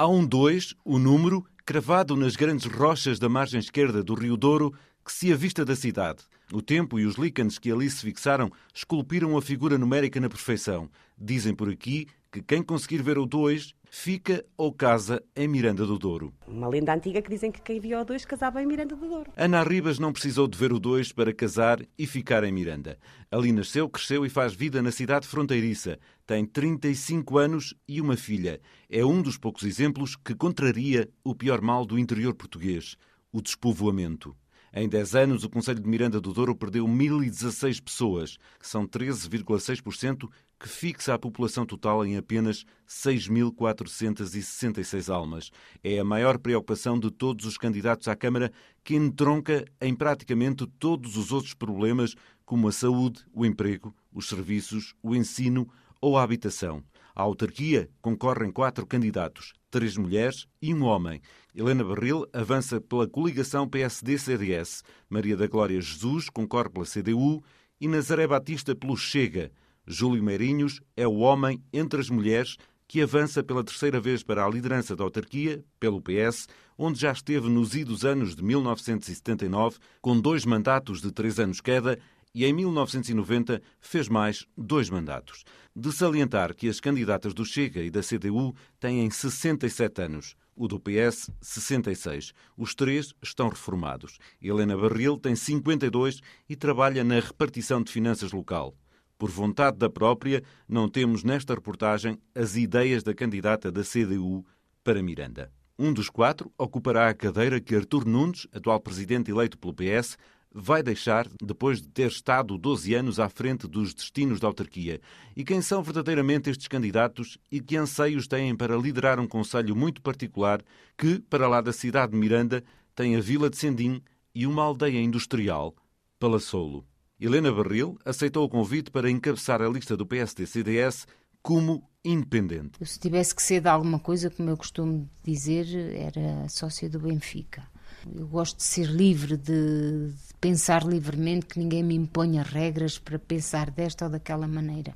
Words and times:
Há 0.00 0.06
um 0.06 0.24
2, 0.24 0.76
o 0.84 0.96
número, 0.96 1.44
cravado 1.66 2.14
nas 2.14 2.36
grandes 2.36 2.66
rochas 2.66 3.18
da 3.18 3.28
margem 3.28 3.58
esquerda 3.58 4.00
do 4.00 4.14
Rio 4.14 4.36
Douro, 4.36 4.72
que 5.04 5.12
se 5.12 5.32
avista 5.32 5.64
da 5.64 5.74
cidade. 5.74 6.22
O 6.52 6.62
tempo 6.62 7.00
e 7.00 7.04
os 7.04 7.16
líquenes 7.16 7.58
que 7.58 7.68
ali 7.68 7.90
se 7.90 8.02
fixaram 8.02 8.48
esculpiram 8.72 9.36
a 9.36 9.42
figura 9.42 9.76
numérica 9.76 10.20
na 10.20 10.28
perfeição. 10.28 10.88
Dizem 11.20 11.52
por 11.52 11.68
aqui 11.68 12.06
que 12.30 12.42
quem 12.42 12.62
conseguir 12.62 13.02
ver 13.02 13.18
o 13.18 13.24
2 13.24 13.74
fica 13.90 14.44
ou 14.56 14.72
casa 14.72 15.22
em 15.34 15.48
Miranda 15.48 15.86
do 15.86 15.98
Douro. 15.98 16.32
Uma 16.46 16.68
lenda 16.68 16.94
antiga 16.94 17.22
que 17.22 17.30
dizem 17.30 17.50
que 17.50 17.62
quem 17.62 17.80
via 17.80 18.00
o 18.00 18.04
2 18.04 18.24
casava 18.26 18.62
em 18.62 18.66
Miranda 18.66 18.94
do 18.94 19.08
Douro. 19.08 19.32
Ana 19.36 19.62
Ribas 19.62 19.98
não 19.98 20.12
precisou 20.12 20.46
de 20.46 20.58
ver 20.58 20.72
o 20.72 20.78
2 20.78 21.12
para 21.12 21.32
casar 21.32 21.80
e 21.98 22.06
ficar 22.06 22.44
em 22.44 22.52
Miranda. 22.52 22.98
Ali 23.30 23.50
nasceu, 23.50 23.88
cresceu 23.88 24.26
e 24.26 24.28
faz 24.28 24.54
vida 24.54 24.82
na 24.82 24.90
cidade 24.90 25.26
fronteiriça. 25.26 25.98
Tem 26.26 26.44
35 26.44 27.38
anos 27.38 27.74
e 27.88 28.00
uma 28.00 28.16
filha. 28.16 28.60
É 28.90 29.04
um 29.04 29.22
dos 29.22 29.38
poucos 29.38 29.64
exemplos 29.64 30.14
que 30.14 30.34
contraria 30.34 31.08
o 31.24 31.34
pior 31.34 31.62
mal 31.62 31.86
do 31.86 31.98
interior 31.98 32.34
português, 32.34 32.96
o 33.32 33.40
despovoamento. 33.40 34.36
Em 34.72 34.88
10 34.88 35.14
anos, 35.14 35.44
o 35.44 35.50
Conselho 35.50 35.80
de 35.80 35.88
Miranda 35.88 36.20
do 36.20 36.32
Douro 36.32 36.54
perdeu 36.54 36.86
1.016 36.86 37.82
pessoas, 37.82 38.36
que 38.58 38.68
são 38.68 38.86
13,6%, 38.86 40.28
que 40.60 40.68
fixa 40.68 41.14
a 41.14 41.18
população 41.18 41.64
total 41.64 42.04
em 42.04 42.18
apenas 42.18 42.66
6.466 42.86 45.10
almas. 45.12 45.50
É 45.82 45.98
a 45.98 46.04
maior 46.04 46.38
preocupação 46.38 46.98
de 46.98 47.10
todos 47.10 47.46
os 47.46 47.56
candidatos 47.56 48.08
à 48.08 48.16
Câmara, 48.16 48.52
que 48.84 48.94
entronca 48.94 49.64
em 49.80 49.94
praticamente 49.94 50.66
todos 50.78 51.16
os 51.16 51.32
outros 51.32 51.54
problemas, 51.54 52.14
como 52.44 52.68
a 52.68 52.72
saúde, 52.72 53.24
o 53.32 53.46
emprego, 53.46 53.94
os 54.12 54.28
serviços, 54.28 54.94
o 55.02 55.14
ensino 55.14 55.66
ou 56.00 56.18
a 56.18 56.22
habitação. 56.22 56.82
À 57.14 57.22
autarquia 57.22 57.88
concorrem 58.00 58.52
quatro 58.52 58.86
candidatos, 58.86 59.52
três 59.70 59.96
mulheres 59.96 60.46
e 60.60 60.72
um 60.72 60.84
homem. 60.84 61.20
Helena 61.54 61.84
Barril 61.84 62.26
avança 62.32 62.80
pela 62.80 63.08
coligação 63.08 63.68
PSD-CDS. 63.68 64.82
Maria 65.08 65.36
da 65.36 65.46
Glória 65.46 65.80
Jesus 65.80 66.28
concorre 66.30 66.70
pela 66.70 66.86
CDU 66.86 67.42
e 67.80 67.88
Nazaré 67.88 68.26
Batista 68.26 68.74
pelo 68.74 68.96
Chega. 68.96 69.50
Júlio 69.86 70.22
Meirinhos 70.22 70.80
é 70.96 71.06
o 71.06 71.18
homem 71.18 71.62
entre 71.72 72.00
as 72.00 72.10
mulheres 72.10 72.56
que 72.88 73.02
avança 73.02 73.42
pela 73.42 73.62
terceira 73.62 74.00
vez 74.00 74.22
para 74.22 74.44
a 74.44 74.48
liderança 74.48 74.96
da 74.96 75.04
autarquia, 75.04 75.62
pelo 75.78 76.00
PS, 76.00 76.48
onde 76.76 76.98
já 76.98 77.12
esteve 77.12 77.48
nos 77.48 77.74
idos 77.74 78.02
anos 78.04 78.34
de 78.34 78.42
1979, 78.42 79.76
com 80.00 80.18
dois 80.18 80.46
mandatos 80.46 81.02
de 81.02 81.12
três 81.12 81.38
anos 81.38 81.60
cada 81.60 81.98
e 82.38 82.44
em 82.44 82.52
1990 82.52 83.60
fez 83.80 84.08
mais 84.08 84.46
dois 84.56 84.88
mandatos. 84.88 85.42
De 85.74 85.90
salientar 85.90 86.54
que 86.54 86.68
as 86.68 86.78
candidatas 86.78 87.34
do 87.34 87.44
Chega 87.44 87.82
e 87.82 87.90
da 87.90 88.00
CDU 88.00 88.54
têm 88.78 89.10
67 89.10 90.02
anos, 90.02 90.36
o 90.54 90.68
do 90.68 90.78
PS 90.78 91.30
66. 91.42 92.32
Os 92.56 92.76
três 92.76 93.12
estão 93.20 93.48
reformados. 93.48 94.18
Helena 94.40 94.76
Barril 94.76 95.16
tem 95.16 95.34
52 95.34 96.20
e 96.48 96.54
trabalha 96.54 97.02
na 97.02 97.16
repartição 97.16 97.82
de 97.82 97.90
finanças 97.90 98.30
local. 98.30 98.72
Por 99.18 99.30
vontade 99.30 99.76
da 99.76 99.90
própria, 99.90 100.44
não 100.68 100.88
temos 100.88 101.24
nesta 101.24 101.56
reportagem 101.56 102.20
as 102.36 102.54
ideias 102.54 103.02
da 103.02 103.12
candidata 103.12 103.72
da 103.72 103.82
CDU 103.82 104.46
para 104.84 105.02
Miranda. 105.02 105.50
Um 105.76 105.92
dos 105.92 106.08
quatro 106.08 106.52
ocupará 106.56 107.08
a 107.08 107.14
cadeira 107.14 107.60
que 107.60 107.74
Artur 107.74 108.04
Nunes, 108.06 108.46
atual 108.52 108.78
presidente 108.78 109.32
eleito 109.32 109.58
pelo 109.58 109.74
PS, 109.74 110.16
vai 110.52 110.82
deixar 110.82 111.28
depois 111.42 111.80
de 111.80 111.88
ter 111.88 112.08
estado 112.08 112.56
12 112.56 112.94
anos 112.94 113.20
à 113.20 113.28
frente 113.28 113.66
dos 113.66 113.94
destinos 113.94 114.40
da 114.40 114.46
autarquia? 114.46 115.00
E 115.36 115.44
quem 115.44 115.60
são 115.60 115.82
verdadeiramente 115.82 116.50
estes 116.50 116.68
candidatos 116.68 117.38
e 117.50 117.60
que 117.60 117.76
anseios 117.76 118.26
têm 118.26 118.56
para 118.56 118.76
liderar 118.76 119.20
um 119.20 119.26
conselho 119.26 119.76
muito 119.76 120.02
particular 120.02 120.62
que, 120.96 121.20
para 121.20 121.48
lá 121.48 121.60
da 121.60 121.72
cidade 121.72 122.12
de 122.12 122.18
Miranda, 122.18 122.64
tem 122.94 123.16
a 123.16 123.20
Vila 123.20 123.48
de 123.48 123.56
Sendim 123.56 124.02
e 124.34 124.46
uma 124.46 124.62
aldeia 124.62 125.00
industrial, 125.00 125.74
Palassolo? 126.18 126.84
Helena 127.20 127.50
Barril 127.50 127.98
aceitou 128.04 128.44
o 128.44 128.48
convite 128.48 128.90
para 128.90 129.10
encabeçar 129.10 129.60
a 129.60 129.68
lista 129.68 129.96
do 129.96 130.06
PSD-CDS 130.06 131.06
como 131.42 131.88
independente. 132.04 132.78
Se 132.84 132.98
tivesse 132.98 133.34
que 133.34 133.42
ser 133.42 133.60
de 133.60 133.68
alguma 133.68 133.98
coisa, 133.98 134.30
como 134.30 134.50
eu 134.50 134.56
costumo 134.56 135.08
dizer, 135.24 135.66
era 135.94 136.48
sócia 136.48 136.88
do 136.88 137.00
Benfica. 137.00 137.66
Eu 138.14 138.26
gosto 138.26 138.56
de 138.58 138.62
ser 138.62 138.86
livre, 138.86 139.36
de, 139.36 140.08
de 140.08 140.34
pensar 140.40 140.84
livremente, 140.84 141.46
que 141.46 141.58
ninguém 141.58 141.82
me 141.82 141.94
imponha 141.94 142.42
regras 142.42 142.98
para 142.98 143.18
pensar 143.18 143.70
desta 143.70 144.04
ou 144.06 144.10
daquela 144.10 144.46
maneira. 144.46 144.94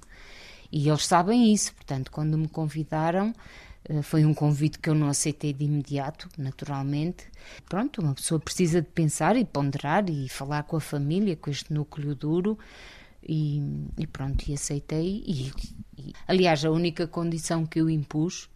E 0.71 0.89
eles 0.89 1.07
sabem 1.07 1.53
isso, 1.53 1.75
portanto, 1.75 2.11
quando 2.11 2.39
me 2.39 2.49
convidaram, 2.49 3.35
eh, 3.85 4.03
foi 4.03 4.25
um 4.25 4.33
convite 4.33 4.79
que 4.79 4.89
eu 4.89 4.95
não 4.95 5.09
aceitei 5.09 5.53
de 5.53 5.65
imediato, 5.65 6.29
naturalmente. 6.39 7.27
Pronto, 7.69 8.01
uma 8.01 8.15
pessoa 8.15 8.41
precisa 8.41 8.81
de 8.81 8.89
pensar 8.89 9.37
e 9.37 9.45
ponderar 9.45 10.09
e 10.09 10.29
falar 10.29 10.63
com 10.63 10.77
a 10.77 10.81
família, 10.81 11.37
com 11.37 11.51
este 11.51 11.73
núcleo 11.73 12.15
duro. 12.15 12.59
E, 13.27 13.63
e 13.99 14.07
pronto, 14.07 14.49
e 14.49 14.55
aceitei. 14.55 15.23
E, 15.27 15.53
e, 15.99 16.13
aliás, 16.27 16.65
a 16.65 16.71
única 16.71 17.07
condição 17.07 17.67
que 17.67 17.81
eu 17.81 17.91
impus 17.91 18.49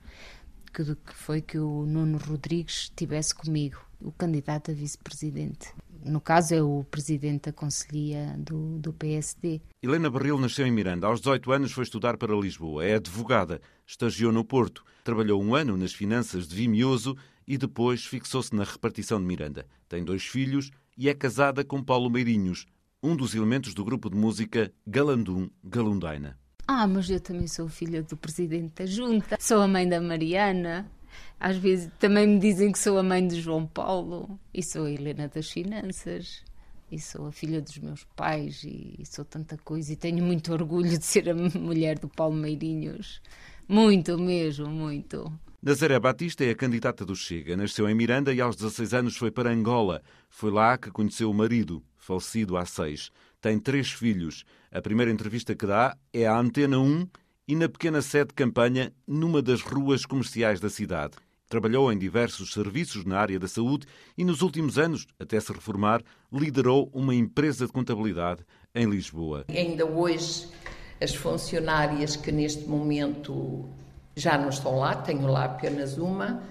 que, 0.76 0.84
que 0.84 1.14
foi 1.14 1.40
que 1.40 1.58
o 1.58 1.86
Nuno 1.86 2.18
Rodrigues 2.18 2.84
estivesse 2.84 3.34
comigo, 3.34 3.85
o 4.00 4.12
candidato 4.12 4.70
a 4.70 4.74
vice-presidente 4.74 5.72
no 6.06 6.20
caso 6.20 6.54
é 6.54 6.62
o 6.62 6.84
presidente 6.84 7.46
da 7.46 7.52
Conselhia 7.52 8.36
do, 8.38 8.78
do 8.78 8.92
PSD. 8.92 9.60
Helena 9.82 10.08
Barril 10.08 10.38
nasceu 10.38 10.66
em 10.66 10.70
Miranda. 10.70 11.06
Aos 11.06 11.20
18 11.20 11.52
anos 11.52 11.72
foi 11.72 11.82
estudar 11.82 12.16
para 12.16 12.34
Lisboa. 12.34 12.84
É 12.84 12.94
advogada, 12.94 13.60
estagiou 13.84 14.32
no 14.32 14.44
Porto, 14.44 14.84
trabalhou 15.02 15.42
um 15.42 15.54
ano 15.54 15.76
nas 15.76 15.92
finanças 15.92 16.46
de 16.46 16.54
Vimioso 16.54 17.16
e 17.46 17.58
depois 17.58 18.04
fixou-se 18.04 18.54
na 18.54 18.64
repartição 18.64 19.18
de 19.18 19.26
Miranda. 19.26 19.66
Tem 19.88 20.04
dois 20.04 20.24
filhos 20.24 20.70
e 20.96 21.08
é 21.08 21.14
casada 21.14 21.64
com 21.64 21.82
Paulo 21.82 22.08
Meirinhos, 22.08 22.66
um 23.02 23.16
dos 23.16 23.34
elementos 23.34 23.74
do 23.74 23.84
grupo 23.84 24.08
de 24.08 24.16
música 24.16 24.72
Galandum 24.86 25.50
Galundaina. 25.62 26.38
Ah, 26.68 26.86
mas 26.86 27.08
eu 27.08 27.20
também 27.20 27.46
sou 27.46 27.68
filha 27.68 28.02
do 28.02 28.16
presidente 28.16 28.74
da 28.74 28.86
junta. 28.86 29.36
Sou 29.40 29.60
a 29.60 29.68
mãe 29.68 29.88
da 29.88 30.00
Mariana. 30.00 30.90
Às 31.38 31.56
vezes 31.56 31.90
também 31.98 32.26
me 32.26 32.38
dizem 32.38 32.72
que 32.72 32.78
sou 32.78 32.98
a 32.98 33.02
mãe 33.02 33.26
de 33.26 33.40
João 33.40 33.66
Paulo 33.66 34.38
e 34.52 34.62
sou 34.62 34.86
a 34.86 34.90
Helena 34.90 35.28
das 35.28 35.50
Finanças 35.50 36.42
e 36.90 36.98
sou 36.98 37.26
a 37.26 37.32
filha 37.32 37.60
dos 37.60 37.78
meus 37.78 38.04
pais 38.16 38.62
e 38.64 39.02
sou 39.04 39.24
tanta 39.24 39.56
coisa 39.58 39.92
e 39.92 39.96
tenho 39.96 40.24
muito 40.24 40.52
orgulho 40.52 40.98
de 40.98 41.04
ser 41.04 41.28
a 41.28 41.34
mulher 41.34 41.98
do 41.98 42.08
Paulo 42.08 42.34
Meirinhos. 42.34 43.20
Muito 43.68 44.16
mesmo, 44.18 44.68
muito. 44.68 45.32
Nazaré 45.62 45.98
Batista 45.98 46.44
é 46.44 46.50
a 46.50 46.54
candidata 46.54 47.04
do 47.04 47.16
Chega. 47.16 47.56
Nasceu 47.56 47.88
em 47.88 47.94
Miranda 47.94 48.32
e 48.32 48.40
aos 48.40 48.54
16 48.54 48.94
anos 48.94 49.16
foi 49.16 49.30
para 49.30 49.50
Angola. 49.50 50.00
Foi 50.30 50.50
lá 50.50 50.78
que 50.78 50.90
conheceu 50.90 51.30
o 51.30 51.34
marido, 51.34 51.82
falecido 51.96 52.56
há 52.56 52.64
seis. 52.64 53.10
Tem 53.40 53.58
três 53.58 53.90
filhos. 53.90 54.44
A 54.70 54.80
primeira 54.80 55.10
entrevista 55.10 55.54
que 55.54 55.66
dá 55.66 55.96
é 56.12 56.26
à 56.26 56.38
Antena 56.38 56.78
1 56.78 57.08
e 57.48 57.54
na 57.54 57.68
pequena 57.68 58.02
sede 58.02 58.28
de 58.28 58.34
campanha 58.34 58.92
numa 59.06 59.40
das 59.40 59.60
ruas 59.60 60.04
comerciais 60.04 60.60
da 60.60 60.68
cidade. 60.68 61.14
Trabalhou 61.48 61.92
em 61.92 61.98
diversos 61.98 62.52
serviços 62.52 63.04
na 63.04 63.18
área 63.18 63.38
da 63.38 63.46
saúde 63.46 63.86
e 64.18 64.24
nos 64.24 64.42
últimos 64.42 64.78
anos, 64.78 65.06
até 65.18 65.38
se 65.38 65.52
reformar, 65.52 66.02
liderou 66.32 66.90
uma 66.92 67.14
empresa 67.14 67.66
de 67.66 67.72
contabilidade 67.72 68.44
em 68.74 68.90
Lisboa. 68.90 69.44
Ainda 69.48 69.86
hoje, 69.86 70.48
as 71.00 71.14
funcionárias 71.14 72.16
que 72.16 72.32
neste 72.32 72.66
momento 72.66 73.68
já 74.16 74.36
não 74.36 74.48
estão 74.48 74.78
lá, 74.78 74.96
tenho 74.96 75.26
lá 75.26 75.44
apenas 75.44 75.98
uma, 75.98 76.42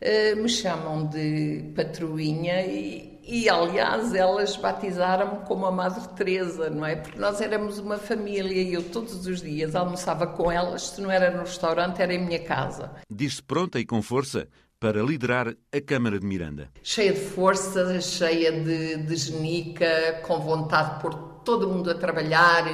eh, 0.00 0.34
me 0.34 0.48
chamam 0.48 1.06
de 1.06 1.72
patroinha 1.74 2.66
e, 2.66 3.11
e 3.24 3.48
aliás, 3.48 4.14
elas 4.14 4.56
batizaram-me 4.56 5.44
como 5.46 5.66
a 5.66 5.70
Madre 5.70 6.06
Teresa, 6.16 6.68
não 6.68 6.84
é? 6.84 6.96
Porque 6.96 7.18
nós 7.18 7.40
éramos 7.40 7.78
uma 7.78 7.96
família 7.96 8.62
e 8.62 8.74
eu 8.74 8.82
todos 8.82 9.26
os 9.26 9.40
dias 9.40 9.76
almoçava 9.76 10.26
com 10.26 10.50
elas, 10.50 10.88
se 10.88 11.00
não 11.00 11.10
era 11.10 11.30
no 11.30 11.40
restaurante, 11.40 12.02
era 12.02 12.12
em 12.12 12.24
minha 12.24 12.40
casa. 12.40 12.90
Diz-se 13.08 13.42
pronta 13.42 13.78
e 13.78 13.86
com 13.86 14.02
força 14.02 14.48
para 14.80 15.00
liderar 15.00 15.54
a 15.72 15.80
Câmara 15.80 16.18
de 16.18 16.26
Miranda. 16.26 16.68
Cheia 16.82 17.12
de 17.12 17.20
força, 17.20 18.00
cheia 18.00 18.50
de, 18.50 18.96
de 18.96 19.16
genica, 19.16 20.20
com 20.26 20.40
vontade 20.40 20.94
de 20.94 21.00
pôr 21.00 21.14
todo 21.44 21.68
mundo 21.68 21.88
a 21.92 21.94
trabalhar, 21.94 22.64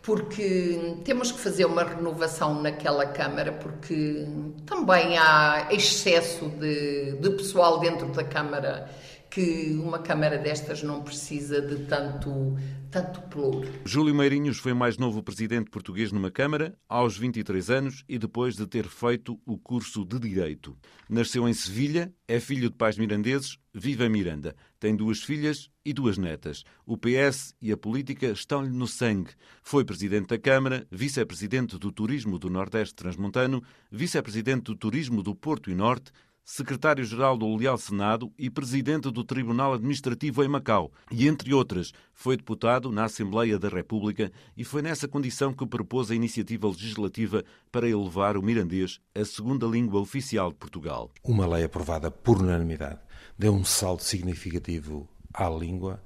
porque 0.00 1.00
temos 1.04 1.32
que 1.32 1.40
fazer 1.40 1.64
uma 1.64 1.82
renovação 1.82 2.62
naquela 2.62 3.06
Câmara, 3.06 3.52
porque 3.52 4.24
também 4.64 5.18
há 5.18 5.66
excesso 5.72 6.48
de, 6.48 7.16
de 7.16 7.30
pessoal 7.30 7.80
dentro 7.80 8.06
da 8.12 8.22
Câmara 8.22 8.88
que 9.32 9.72
uma 9.82 9.98
câmara 9.98 10.36
destas 10.36 10.82
não 10.82 11.02
precisa 11.02 11.60
de 11.62 11.86
tanto 11.86 12.54
tanto 12.90 13.22
pelouro. 13.22 13.66
Júlio 13.86 14.14
Meirinhos 14.14 14.58
foi 14.58 14.74
mais 14.74 14.98
novo 14.98 15.22
presidente 15.22 15.70
português 15.70 16.12
numa 16.12 16.30
Câmara, 16.30 16.76
aos 16.86 17.16
23 17.16 17.70
anos 17.70 18.04
e 18.06 18.18
depois 18.18 18.54
de 18.54 18.66
ter 18.66 18.86
feito 18.86 19.40
o 19.46 19.56
curso 19.56 20.04
de 20.04 20.18
Direito. 20.18 20.76
Nasceu 21.08 21.48
em 21.48 21.54
Sevilha, 21.54 22.12
é 22.28 22.38
filho 22.38 22.68
de 22.68 22.76
pais 22.76 22.98
mirandeses, 22.98 23.56
vive 23.72 24.04
em 24.04 24.10
Miranda. 24.10 24.54
Tem 24.78 24.94
duas 24.94 25.22
filhas 25.22 25.70
e 25.82 25.94
duas 25.94 26.18
netas. 26.18 26.64
O 26.84 26.98
PS 26.98 27.54
e 27.62 27.72
a 27.72 27.76
política 27.78 28.26
estão-lhe 28.26 28.68
no 28.68 28.86
sangue. 28.86 29.30
Foi 29.62 29.86
presidente 29.86 30.28
da 30.28 30.38
Câmara, 30.38 30.86
vice-presidente 30.90 31.78
do 31.78 31.90
Turismo 31.90 32.38
do 32.38 32.50
Nordeste 32.50 32.94
Transmontano, 32.94 33.62
vice-presidente 33.90 34.64
do 34.64 34.76
Turismo 34.76 35.22
do 35.22 35.34
Porto 35.34 35.70
e 35.70 35.74
Norte, 35.74 36.12
secretário-geral 36.44 37.36
do 37.36 37.54
Leal 37.56 37.78
Senado 37.78 38.32
e 38.38 38.50
presidente 38.50 39.10
do 39.10 39.24
Tribunal 39.24 39.74
Administrativo 39.74 40.42
em 40.42 40.48
Macau. 40.48 40.90
E, 41.10 41.26
entre 41.28 41.54
outras, 41.54 41.92
foi 42.12 42.36
deputado 42.36 42.90
na 42.90 43.04
Assembleia 43.04 43.58
da 43.58 43.68
República 43.68 44.32
e 44.56 44.64
foi 44.64 44.82
nessa 44.82 45.06
condição 45.06 45.52
que 45.52 45.66
propôs 45.66 46.10
a 46.10 46.14
iniciativa 46.14 46.68
legislativa 46.68 47.44
para 47.70 47.88
elevar 47.88 48.36
o 48.36 48.42
mirandês 48.42 49.00
à 49.14 49.24
segunda 49.24 49.66
língua 49.66 50.00
oficial 50.00 50.50
de 50.50 50.56
Portugal. 50.56 51.10
Uma 51.22 51.46
lei 51.46 51.64
aprovada 51.64 52.10
por 52.10 52.40
unanimidade 52.40 53.00
deu 53.38 53.54
um 53.54 53.64
salto 53.64 54.04
significativo 54.04 55.08
à 55.32 55.48
língua 55.48 56.02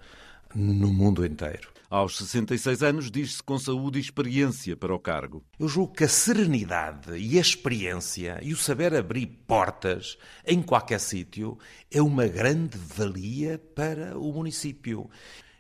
no 0.55 0.93
mundo 0.93 1.25
inteiro. 1.25 1.76
Aos 1.89 2.17
66 2.17 2.83
anos, 2.83 3.11
diz-se 3.11 3.43
com 3.43 3.57
saúde 3.59 3.99
e 3.99 4.03
experiência 4.03 4.77
para 4.77 4.95
o 4.95 4.99
cargo. 4.99 5.45
Eu 5.59 5.69
julgo 5.69 5.95
que 5.95 6.03
a 6.03 6.09
serenidade 6.09 7.17
e 7.17 7.39
a 7.39 7.41
experiência 7.41 8.41
e 8.43 8.53
o 8.53 8.57
saber 8.57 8.93
abrir 8.95 9.27
portas 9.47 10.19
em 10.45 10.61
qualquer 10.61 10.99
sítio 10.99 11.57
é 11.89 12.03
uma 12.03 12.27
grande 12.27 12.77
valia 12.77 13.59
para 13.75 14.19
o 14.19 14.33
município. 14.33 15.09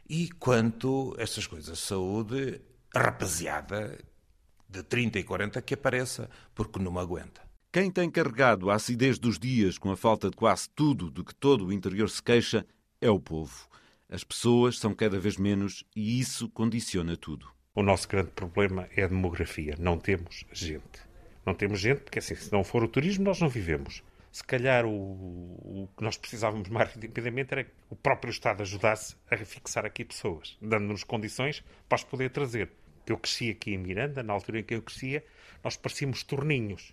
E 0.08 0.28
quanto 0.30 1.14
a 1.16 1.22
estas 1.22 1.46
coisas 1.46 1.78
de 1.78 1.84
saúde, 1.84 2.60
a 2.92 3.00
rapaziada 3.00 3.96
de 4.68 4.82
30 4.82 5.20
e 5.20 5.24
40 5.24 5.62
que 5.62 5.74
apareça, 5.74 6.28
porque 6.54 6.80
não 6.80 6.92
me 6.92 6.98
aguenta. 6.98 7.40
Quem 7.72 7.90
tem 7.90 8.10
carregado 8.10 8.70
a 8.70 8.74
acidez 8.74 9.18
dos 9.18 9.38
dias 9.38 9.78
com 9.78 9.92
a 9.92 9.96
falta 9.96 10.28
de 10.28 10.36
quase 10.36 10.68
tudo 10.70 11.08
de 11.10 11.22
que 11.22 11.34
todo 11.34 11.66
o 11.66 11.72
interior 11.72 12.10
se 12.10 12.22
queixa 12.22 12.66
é 13.00 13.10
o 13.10 13.20
povo. 13.20 13.68
As 14.08 14.22
pessoas 14.22 14.78
são 14.78 14.94
cada 14.94 15.18
vez 15.18 15.36
menos 15.36 15.84
e 15.94 16.20
isso 16.20 16.48
condiciona 16.48 17.16
tudo. 17.16 17.50
O 17.74 17.82
nosso 17.82 18.08
grande 18.08 18.30
problema 18.30 18.88
é 18.96 19.02
a 19.02 19.08
demografia. 19.08 19.74
Não 19.78 19.98
temos 19.98 20.44
gente. 20.52 21.00
Não 21.44 21.54
temos 21.54 21.80
gente 21.80 22.02
porque, 22.02 22.20
assim, 22.20 22.36
se 22.36 22.52
não 22.52 22.62
for 22.62 22.84
o 22.84 22.88
turismo, 22.88 23.24
nós 23.24 23.40
não 23.40 23.48
vivemos. 23.48 24.02
Se 24.30 24.44
calhar 24.44 24.86
o, 24.86 24.90
o 24.90 25.88
que 25.96 26.04
nós 26.04 26.16
precisávamos 26.16 26.68
mais 26.68 26.94
rapidamente 26.94 27.52
era 27.52 27.64
que 27.64 27.72
o 27.90 27.96
próprio 27.96 28.30
Estado 28.30 28.62
ajudasse 28.62 29.16
a 29.30 29.36
fixar 29.38 29.84
aqui 29.84 30.04
pessoas, 30.04 30.56
dando-nos 30.60 31.02
condições 31.02 31.64
para 31.88 31.96
as 31.96 32.04
poder 32.04 32.30
trazer. 32.30 32.70
Eu 33.06 33.18
cresci 33.18 33.50
aqui 33.50 33.72
em 33.72 33.78
Miranda, 33.78 34.22
na 34.22 34.32
altura 34.32 34.60
em 34.60 34.62
que 34.62 34.74
eu 34.74 34.82
crescia, 34.82 35.24
nós 35.64 35.76
parecíamos 35.76 36.22
torninhos. 36.22 36.92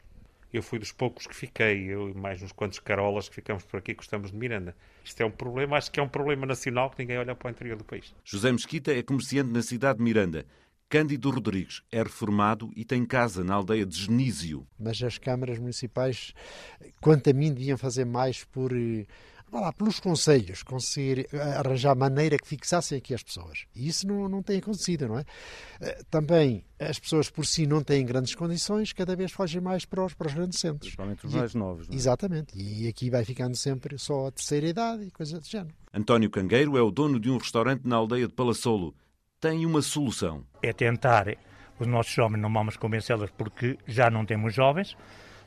Eu 0.53 0.61
fui 0.61 0.77
dos 0.77 0.91
poucos 0.91 1.25
que 1.25 1.35
fiquei, 1.35 1.91
eu 1.91 2.09
e 2.09 2.13
mais 2.13 2.43
uns 2.43 2.51
quantos 2.51 2.77
carolas 2.77 3.27
que 3.27 3.33
ficamos 3.33 3.63
por 3.63 3.77
aqui, 3.77 3.95
gostamos 3.95 4.29
de 4.29 4.37
Miranda. 4.37 4.75
Isto 5.03 5.21
é 5.21 5.25
um 5.25 5.31
problema, 5.31 5.77
acho 5.77 5.91
que 5.91 5.99
é 5.99 6.03
um 6.03 6.07
problema 6.07 6.45
nacional 6.45 6.91
que 6.91 6.99
ninguém 6.99 7.17
olha 7.17 7.33
para 7.33 7.47
o 7.47 7.51
interior 7.51 7.75
do 7.75 7.83
país. 7.83 8.13
José 8.23 8.51
Mesquita 8.51 8.93
é 8.93 9.01
comerciante 9.01 9.51
na 9.51 9.63
cidade 9.63 9.97
de 9.97 10.03
Miranda. 10.03 10.45
Cândido 10.87 11.31
Rodrigues 11.31 11.81
é 11.91 12.03
reformado 12.03 12.69
e 12.75 12.85
tem 12.85 13.03
casa 13.03 13.43
na 13.43 13.55
aldeia 13.55 13.83
de 13.83 13.95
Genísio. 13.95 14.67
Mas 14.79 15.01
as 15.01 15.17
câmaras 15.17 15.57
municipais, 15.57 16.35
quanto 17.01 17.31
a 17.31 17.33
mim, 17.33 17.51
deviam 17.51 17.75
fazer 17.79 18.05
mais 18.05 18.43
por 18.43 18.71
eh, 18.71 19.07
lá, 19.59 19.73
pelos 19.73 19.99
conselhos, 19.99 20.63
conseguir 20.63 21.27
eh, 21.31 21.39
arranjar 21.57 21.95
maneira 21.95 22.37
que 22.37 22.47
fixassem 22.47 22.97
aqui 22.97 23.13
as 23.13 23.23
pessoas. 23.23 23.65
E 23.75 23.87
isso 23.87 24.07
não, 24.07 24.27
não 24.27 24.41
tem 24.41 24.59
acontecido, 24.59 25.07
não 25.07 25.19
é? 25.19 25.25
Eh, 25.81 26.01
também 26.09 26.63
as 26.79 26.99
pessoas 26.99 27.29
por 27.29 27.45
si 27.45 27.65
não 27.65 27.83
têm 27.83 28.05
grandes 28.05 28.35
condições, 28.35 28.93
cada 28.93 29.15
vez 29.15 29.31
fogem 29.31 29.61
mais 29.61 29.85
para 29.85 30.03
os, 30.03 30.13
para 30.13 30.27
os 30.27 30.33
grandes 30.33 30.59
centros. 30.59 30.81
Principalmente 30.81 31.25
os 31.25 31.33
mais 31.33 31.55
novos. 31.55 31.87
Não 31.87 31.93
é? 31.93 31.97
Exatamente. 31.97 32.57
E 32.57 32.87
aqui 32.87 33.09
vai 33.09 33.23
ficando 33.23 33.55
sempre 33.55 33.97
só 33.97 34.27
a 34.27 34.31
terceira 34.31 34.67
idade 34.67 35.03
e 35.03 35.11
coisas 35.11 35.39
do 35.39 35.47
género. 35.47 35.73
António 35.93 36.29
Cangueiro 36.29 36.77
é 36.77 36.81
o 36.81 36.91
dono 36.91 37.19
de 37.19 37.29
um 37.29 37.37
restaurante 37.37 37.85
na 37.85 37.95
aldeia 37.95 38.27
de 38.27 38.33
Palassolo. 38.33 38.95
Tem 39.39 39.65
uma 39.65 39.81
solução. 39.81 40.45
É 40.61 40.71
tentar, 40.71 41.27
os 41.79 41.87
nossos 41.87 42.13
jovens 42.13 42.39
não 42.41 42.51
vamos 42.51 42.77
convencê-los 42.77 43.29
porque 43.31 43.77
já 43.85 44.09
não 44.09 44.25
temos 44.25 44.53
jovens, 44.53 44.95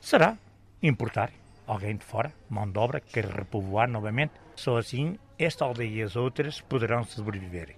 será 0.01 0.39
importar 0.83 1.33
alguém 1.67 1.97
de 1.97 2.05
fora, 2.05 2.33
mão 2.49 2.71
de 2.71 2.79
obra, 2.79 3.01
que 3.01 3.13
quer 3.13 3.27
repovoar 3.27 3.91
novamente. 3.91 4.33
Só 4.55 4.79
assim 4.79 5.19
esta 5.39 5.65
aldeia 5.65 6.01
e 6.01 6.03
as 6.03 6.17
outras 6.17 6.61
poderão 6.61 7.05
sobreviver. 7.05 7.77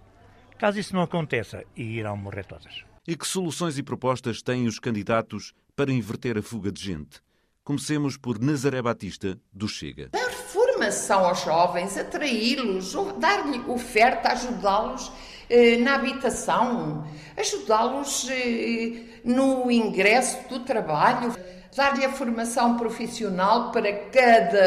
Caso 0.58 0.78
isso 0.78 0.94
não 0.94 1.02
aconteça, 1.02 1.64
irão 1.76 2.16
morrer 2.16 2.44
todas. 2.44 2.84
E 3.06 3.16
que 3.16 3.26
soluções 3.26 3.78
e 3.78 3.82
propostas 3.82 4.42
têm 4.42 4.66
os 4.66 4.78
candidatos 4.78 5.54
para 5.74 5.92
inverter 5.92 6.36
a 6.36 6.42
fuga 6.42 6.70
de 6.70 6.82
gente? 6.82 7.20
Comecemos 7.64 8.16
por 8.16 8.40
Nazaré 8.40 8.80
Batista, 8.82 9.38
do 9.52 9.68
Chega. 9.68 10.08
Dar 10.10 10.30
formação 10.30 11.24
aos 11.24 11.44
jovens, 11.44 11.96
atraí-los, 11.96 12.94
dar-lhe 13.18 13.60
oferta, 13.68 14.30
ajudá-los 14.30 15.12
eh, 15.50 15.76
na 15.76 15.94
habitação, 15.94 17.06
ajudá-los 17.36 18.28
eh, 18.30 19.20
no 19.24 19.70
ingresso 19.70 20.48
do 20.48 20.60
trabalho 20.60 21.34
dar-lhe 21.76 22.04
a 22.04 22.12
formação 22.12 22.76
profissional 22.76 23.70
para 23.70 23.92
cada 24.06 24.58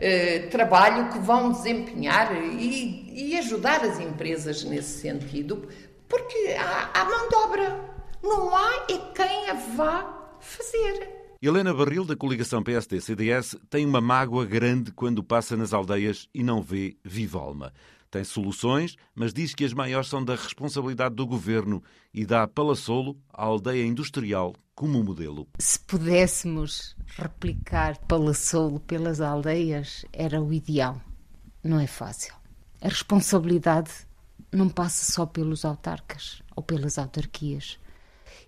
eh, 0.00 0.48
trabalho 0.50 1.10
que 1.10 1.18
vão 1.18 1.52
desempenhar 1.52 2.34
e, 2.36 3.32
e, 3.32 3.38
ajudar 3.38 3.82
as 3.82 3.98
empresas 3.98 4.64
nesse 4.64 5.00
sentido, 5.00 5.68
porque 6.08 6.56
há, 6.58 6.90
há 6.92 7.04
mão 7.04 7.28
de 7.28 7.34
obra, 7.34 7.80
não 8.22 8.54
há 8.54 8.86
é 8.90 8.98
quem 9.14 9.50
a 9.50 9.54
vá 9.54 10.36
fazer. 10.40 11.18
Helena 11.40 11.72
Barril, 11.72 12.04
da 12.04 12.16
coligação 12.16 12.62
PSD-CDS, 12.64 13.56
tem 13.70 13.86
uma 13.86 14.00
mágoa 14.00 14.44
grande 14.44 14.90
quando 14.90 15.22
passa 15.22 15.56
nas 15.56 15.72
aldeias 15.72 16.28
e 16.34 16.42
não 16.42 16.60
vê 16.60 16.96
Vivalma. 17.04 17.72
Tem 18.10 18.24
soluções, 18.24 18.96
mas 19.14 19.32
diz 19.32 19.54
que 19.54 19.64
as 19.64 19.72
maiores 19.72 20.08
são 20.08 20.24
da 20.24 20.34
responsabilidade 20.34 21.14
do 21.14 21.26
governo 21.26 21.82
e 22.12 22.24
dá 22.24 22.42
a 22.42 22.48
Palassolo, 22.48 23.16
a 23.32 23.44
aldeia 23.44 23.84
industrial, 23.84 24.54
como 24.78 25.02
modelo. 25.02 25.48
Se 25.58 25.76
pudéssemos 25.80 26.94
replicar 27.16 27.98
Palassolo 28.06 28.78
pelas 28.78 29.20
aldeias, 29.20 30.04
era 30.12 30.40
o 30.40 30.52
ideal. 30.52 31.02
Não 31.64 31.80
é 31.80 31.86
fácil. 31.88 32.32
A 32.80 32.86
responsabilidade 32.86 33.90
não 34.52 34.68
passa 34.68 35.10
só 35.10 35.26
pelos 35.26 35.64
autarcas 35.64 36.44
ou 36.54 36.62
pelas 36.62 36.96
autarquias. 36.96 37.76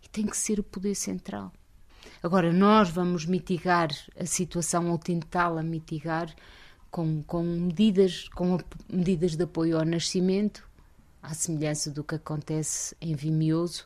E 0.05 0.09
tem 0.09 0.25
que 0.25 0.37
ser 0.37 0.61
o 0.61 0.63
poder 0.63 0.95
central. 0.95 1.53
Agora, 2.23 2.53
nós 2.53 2.91
vamos 2.91 3.27
mitigar 3.27 3.89
a 4.17 4.25
situação 4.25 4.89
ou 4.89 4.99
tentá-la 4.99 5.65
mitigar 5.65 6.33
com, 6.93 7.25
com, 7.25 7.43
medidas, 7.43 8.29
com 8.29 8.57
medidas 8.89 9.35
de 9.35 9.43
apoio 9.43 9.77
ao 9.77 9.85
nascimento, 9.85 10.65
à 11.21 11.35
semelhança 11.35 11.91
do 11.91 12.05
que 12.05 12.15
acontece 12.15 12.95
em 13.01 13.17
Vimioso, 13.17 13.85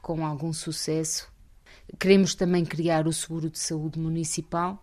com 0.00 0.24
algum 0.24 0.52
sucesso. 0.52 1.29
Queremos 1.98 2.34
também 2.34 2.64
criar 2.64 3.06
o 3.06 3.12
seguro 3.12 3.50
de 3.50 3.58
saúde 3.58 3.98
municipal, 3.98 4.82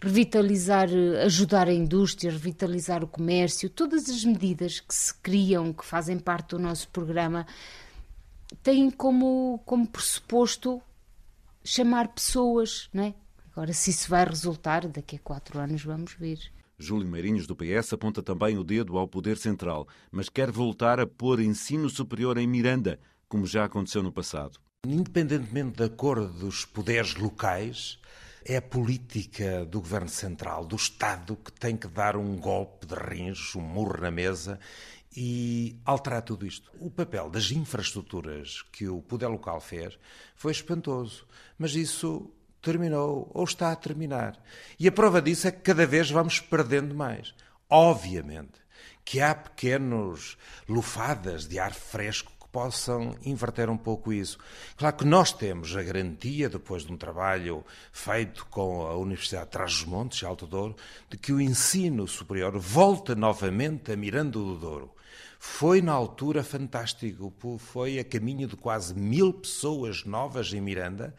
revitalizar, 0.00 0.88
ajudar 1.24 1.68
a 1.68 1.72
indústria, 1.72 2.30
revitalizar 2.30 3.04
o 3.04 3.08
comércio, 3.08 3.70
todas 3.70 4.08
as 4.08 4.24
medidas 4.24 4.80
que 4.80 4.94
se 4.94 5.14
criam, 5.14 5.72
que 5.72 5.84
fazem 5.84 6.18
parte 6.18 6.50
do 6.50 6.58
nosso 6.58 6.88
programa, 6.88 7.46
têm 8.62 8.90
como, 8.90 9.60
como 9.64 9.86
pressuposto 9.86 10.80
chamar 11.64 12.08
pessoas, 12.08 12.88
não 12.92 13.04
é? 13.04 13.14
Agora, 13.52 13.72
se 13.72 13.90
isso 13.90 14.08
vai 14.08 14.24
resultar, 14.24 14.86
daqui 14.86 15.16
a 15.16 15.18
quatro 15.18 15.58
anos 15.58 15.82
vamos 15.82 16.14
ver. 16.14 16.38
Júlio 16.78 17.08
Meirinhos, 17.08 17.46
do 17.46 17.56
PS, 17.56 17.92
aponta 17.92 18.22
também 18.22 18.56
o 18.56 18.62
dedo 18.62 18.96
ao 18.96 19.08
Poder 19.08 19.36
Central, 19.36 19.88
mas 20.12 20.28
quer 20.28 20.50
voltar 20.50 21.00
a 21.00 21.06
pôr 21.06 21.40
ensino 21.40 21.90
superior 21.90 22.38
em 22.38 22.46
Miranda, 22.46 23.00
como 23.28 23.46
já 23.46 23.64
aconteceu 23.64 24.00
no 24.02 24.12
passado. 24.12 24.60
Independentemente 24.86 25.76
da 25.76 25.88
cor 25.88 26.28
dos 26.28 26.64
poderes 26.64 27.16
locais, 27.16 27.98
é 28.44 28.58
a 28.58 28.62
política 28.62 29.64
do 29.66 29.80
Governo 29.80 30.08
Central, 30.08 30.64
do 30.64 30.76
Estado, 30.76 31.34
que 31.34 31.50
tem 31.50 31.76
que 31.76 31.88
dar 31.88 32.16
um 32.16 32.36
golpe 32.36 32.86
de 32.86 32.94
rins, 32.94 33.56
um 33.56 33.60
murro 33.60 34.00
na 34.00 34.10
mesa 34.12 34.60
e 35.16 35.76
alterar 35.84 36.22
tudo 36.22 36.46
isto. 36.46 36.70
O 36.78 36.88
papel 36.92 37.28
das 37.28 37.50
infraestruturas 37.50 38.62
que 38.70 38.86
o 38.86 39.02
poder 39.02 39.26
local 39.26 39.60
fez 39.60 39.98
foi 40.36 40.52
espantoso, 40.52 41.26
mas 41.58 41.74
isso 41.74 42.30
terminou 42.62 43.28
ou 43.34 43.42
está 43.42 43.72
a 43.72 43.76
terminar. 43.76 44.40
E 44.78 44.86
a 44.86 44.92
prova 44.92 45.20
disso 45.20 45.48
é 45.48 45.50
que 45.50 45.60
cada 45.60 45.86
vez 45.88 46.08
vamos 46.08 46.38
perdendo 46.38 46.94
mais. 46.94 47.34
Obviamente 47.68 48.60
que 49.04 49.20
há 49.20 49.34
pequenos 49.34 50.38
lufadas 50.68 51.48
de 51.48 51.58
ar 51.58 51.74
fresco 51.74 52.37
que 52.48 52.52
possam 52.52 53.14
inverter 53.22 53.68
um 53.68 53.76
pouco 53.76 54.12
isso. 54.12 54.38
Claro 54.76 54.96
que 54.96 55.04
nós 55.04 55.32
temos 55.32 55.76
a 55.76 55.82
garantia, 55.82 56.48
depois 56.48 56.84
de 56.84 56.92
um 56.92 56.96
trabalho 56.96 57.64
feito 57.92 58.46
com 58.46 58.86
a 58.86 58.96
Universidade 58.96 59.44
de 59.44 59.50
Trás-os-Montes 59.52 60.24
Alto 60.24 60.46
Douro, 60.46 60.74
de 61.10 61.18
que 61.18 61.32
o 61.32 61.40
ensino 61.40 62.08
superior 62.08 62.58
volta 62.58 63.14
novamente 63.14 63.92
a 63.92 63.96
Miranda 63.96 64.38
do 64.38 64.56
Douro. 64.56 64.94
Foi 65.38 65.80
na 65.80 65.92
altura 65.92 66.42
fantástico, 66.42 67.32
foi 67.58 67.98
a 67.98 68.04
caminho 68.04 68.48
de 68.48 68.56
quase 68.56 68.94
mil 68.94 69.32
pessoas 69.32 70.04
novas 70.04 70.52
em 70.52 70.60
Miranda. 70.60 71.14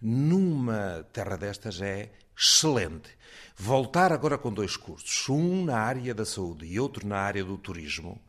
Numa 0.00 1.06
terra 1.12 1.36
destas 1.36 1.80
é 1.80 2.10
excelente. 2.36 3.08
Voltar 3.56 4.12
agora 4.12 4.36
com 4.36 4.52
dois 4.52 4.76
cursos, 4.76 5.28
um 5.28 5.64
na 5.64 5.78
área 5.78 6.12
da 6.12 6.24
saúde 6.24 6.66
e 6.66 6.78
outro 6.78 7.06
na 7.06 7.18
área 7.18 7.44
do 7.44 7.56
turismo, 7.56 8.20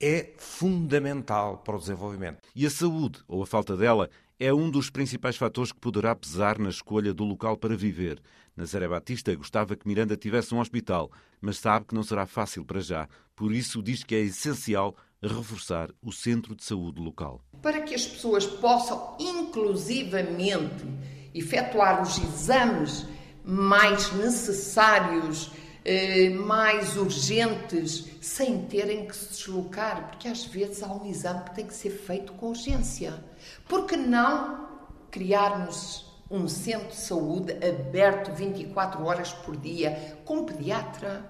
é 0.00 0.34
fundamental 0.38 1.58
para 1.58 1.76
o 1.76 1.78
desenvolvimento. 1.78 2.38
E 2.54 2.66
a 2.66 2.70
saúde, 2.70 3.20
ou 3.26 3.42
a 3.42 3.46
falta 3.46 3.76
dela, 3.76 4.10
é 4.38 4.52
um 4.52 4.70
dos 4.70 4.90
principais 4.90 5.36
fatores 5.36 5.72
que 5.72 5.80
poderá 5.80 6.14
pesar 6.14 6.58
na 6.58 6.68
escolha 6.68 7.14
do 7.14 7.24
local 7.24 7.56
para 7.56 7.76
viver. 7.76 8.20
Nazaré 8.56 8.86
Batista 8.88 9.34
gostava 9.34 9.76
que 9.76 9.86
Miranda 9.86 10.16
tivesse 10.16 10.54
um 10.54 10.60
hospital, 10.60 11.10
mas 11.40 11.58
sabe 11.58 11.86
que 11.86 11.94
não 11.94 12.02
será 12.02 12.26
fácil 12.26 12.64
para 12.64 12.80
já. 12.80 13.08
Por 13.34 13.52
isso 13.52 13.82
diz 13.82 14.02
que 14.02 14.14
é 14.14 14.20
essencial 14.20 14.96
reforçar 15.22 15.90
o 16.02 16.12
centro 16.12 16.54
de 16.54 16.64
saúde 16.64 17.00
local. 17.00 17.42
Para 17.62 17.80
que 17.82 17.94
as 17.94 18.06
pessoas 18.06 18.46
possam 18.46 19.16
inclusivamente 19.18 20.84
efetuar 21.34 22.02
os 22.02 22.18
exames 22.18 23.06
mais 23.44 24.12
necessários, 24.12 25.50
eh, 25.88 26.30
mais 26.30 26.96
urgentes, 26.96 28.06
sem 28.20 28.62
terem 28.62 29.06
que 29.06 29.14
se 29.14 29.28
deslocar, 29.28 30.08
porque 30.08 30.26
às 30.26 30.44
vezes 30.44 30.82
há 30.82 30.92
um 30.92 31.06
exame 31.06 31.44
que 31.44 31.54
tem 31.54 31.64
que 31.64 31.74
ser 31.74 31.90
feito 31.90 32.32
com 32.32 32.48
urgência. 32.48 33.14
Por 33.68 33.86
que 33.86 33.96
não 33.96 34.66
criarmos 35.12 36.04
um 36.28 36.48
centro 36.48 36.88
de 36.88 36.96
saúde 36.96 37.52
aberto 37.64 38.32
24 38.32 39.04
horas 39.04 39.32
por 39.32 39.56
dia 39.56 40.18
com 40.24 40.44
pediatra? 40.44 41.24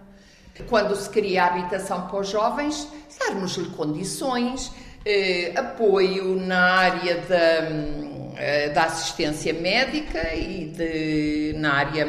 Quando 0.70 0.96
se 0.96 1.10
cria 1.10 1.44
a 1.44 1.46
habitação 1.48 2.06
para 2.06 2.20
os 2.20 2.30
jovens, 2.30 2.88
darmos-lhe 3.20 3.68
condições, 3.68 4.72
eh, 5.04 5.52
apoio 5.54 6.34
na 6.34 6.76
área 6.76 7.16
da, 7.20 8.38
eh, 8.38 8.70
da 8.70 8.84
assistência 8.84 9.52
médica 9.52 10.34
e 10.34 10.64
de, 10.64 11.54
na 11.58 11.75
área 11.75 12.06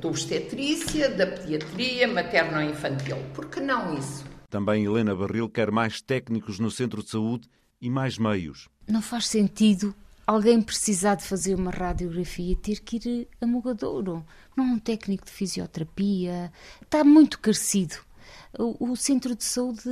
da 0.00 0.08
obstetrícia, 0.08 1.10
da 1.10 1.26
pediatria, 1.26 2.08
materno-infantil. 2.08 3.18
Por 3.34 3.46
que 3.46 3.60
não 3.60 3.96
isso? 3.96 4.24
Também 4.48 4.84
Helena 4.84 5.14
Barril 5.14 5.48
quer 5.48 5.70
mais 5.70 6.00
técnicos 6.00 6.58
no 6.58 6.70
centro 6.70 7.02
de 7.02 7.10
saúde 7.10 7.48
e 7.80 7.88
mais 7.88 8.18
meios. 8.18 8.68
Não 8.88 9.02
faz 9.02 9.28
sentido 9.28 9.94
alguém 10.26 10.60
precisar 10.62 11.16
de 11.16 11.24
fazer 11.24 11.54
uma 11.54 11.70
radiografia 11.70 12.52
e 12.52 12.56
ter 12.56 12.80
que 12.80 12.96
ir 12.96 13.28
a 13.40 13.46
Mogadouro. 13.46 14.24
Não 14.56 14.64
é 14.64 14.68
um 14.72 14.78
técnico 14.78 15.24
de 15.24 15.30
fisioterapia. 15.30 16.52
Está 16.80 17.04
muito 17.04 17.38
carecido. 17.38 17.96
O, 18.58 18.92
o 18.92 18.96
centro 18.96 19.34
de 19.36 19.44
saúde 19.44 19.82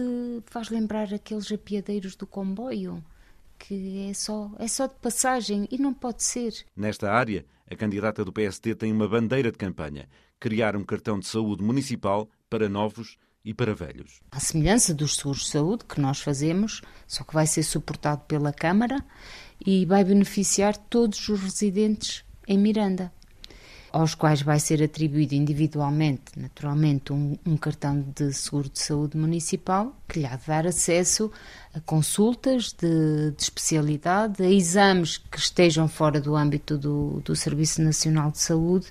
faz 0.46 0.70
lembrar 0.70 1.12
aqueles 1.12 1.50
apiadeiros 1.52 2.16
do 2.16 2.26
comboio, 2.26 3.04
que 3.58 4.08
é 4.08 4.14
só, 4.14 4.50
é 4.58 4.66
só 4.66 4.86
de 4.86 4.94
passagem 4.94 5.68
e 5.70 5.78
não 5.78 5.92
pode 5.92 6.24
ser. 6.24 6.54
Nesta 6.76 7.12
área, 7.12 7.44
a 7.70 7.76
candidata 7.76 8.24
do 8.24 8.32
PST 8.32 8.74
tem 8.76 8.92
uma 8.92 9.08
bandeira 9.08 9.52
de 9.52 9.58
campanha: 9.58 10.08
criar 10.40 10.76
um 10.76 10.84
cartão 10.84 11.18
de 11.18 11.26
saúde 11.26 11.62
municipal 11.62 12.28
para 12.48 12.68
novos 12.68 13.16
e 13.44 13.54
para 13.54 13.74
velhos. 13.74 14.20
A 14.30 14.40
semelhança 14.40 14.94
dos 14.94 15.16
seguros 15.16 15.42
de 15.42 15.48
saúde 15.48 15.84
que 15.84 16.00
nós 16.00 16.20
fazemos, 16.20 16.82
só 17.06 17.24
que 17.24 17.34
vai 17.34 17.46
ser 17.46 17.62
suportado 17.62 18.22
pela 18.22 18.52
Câmara 18.52 19.04
e 19.64 19.84
vai 19.86 20.04
beneficiar 20.04 20.76
todos 20.76 21.28
os 21.28 21.40
residentes 21.40 22.24
em 22.46 22.58
Miranda 22.58 23.12
aos 23.98 24.14
quais 24.14 24.42
vai 24.42 24.60
ser 24.60 24.82
atribuído 24.82 25.34
individualmente, 25.34 26.32
naturalmente, 26.36 27.12
um, 27.12 27.36
um, 27.44 27.56
cartão 27.56 28.04
de 28.14 28.32
seguro 28.32 28.68
de 28.68 28.78
saúde 28.78 29.16
municipal 29.16 29.94
que 30.08 30.20
lhe 30.20 30.26
há 30.26 30.36
de 30.36 30.46
dar 30.46 30.66
acesso 30.66 31.30
a 31.74 31.80
consultas 31.80 32.72
de, 32.72 33.32
de 33.32 33.42
especialidade, 33.42 34.42
a 34.42 34.50
exames 34.50 35.18
que 35.18 35.38
estejam 35.38 35.88
fora 35.88 36.20
do 36.20 36.36
âmbito 36.36 36.78
do, 36.78 37.20
do 37.24 37.34
Serviço 37.34 37.82
Nacional 37.82 38.30
de 38.30 38.38
Saúde, 38.38 38.86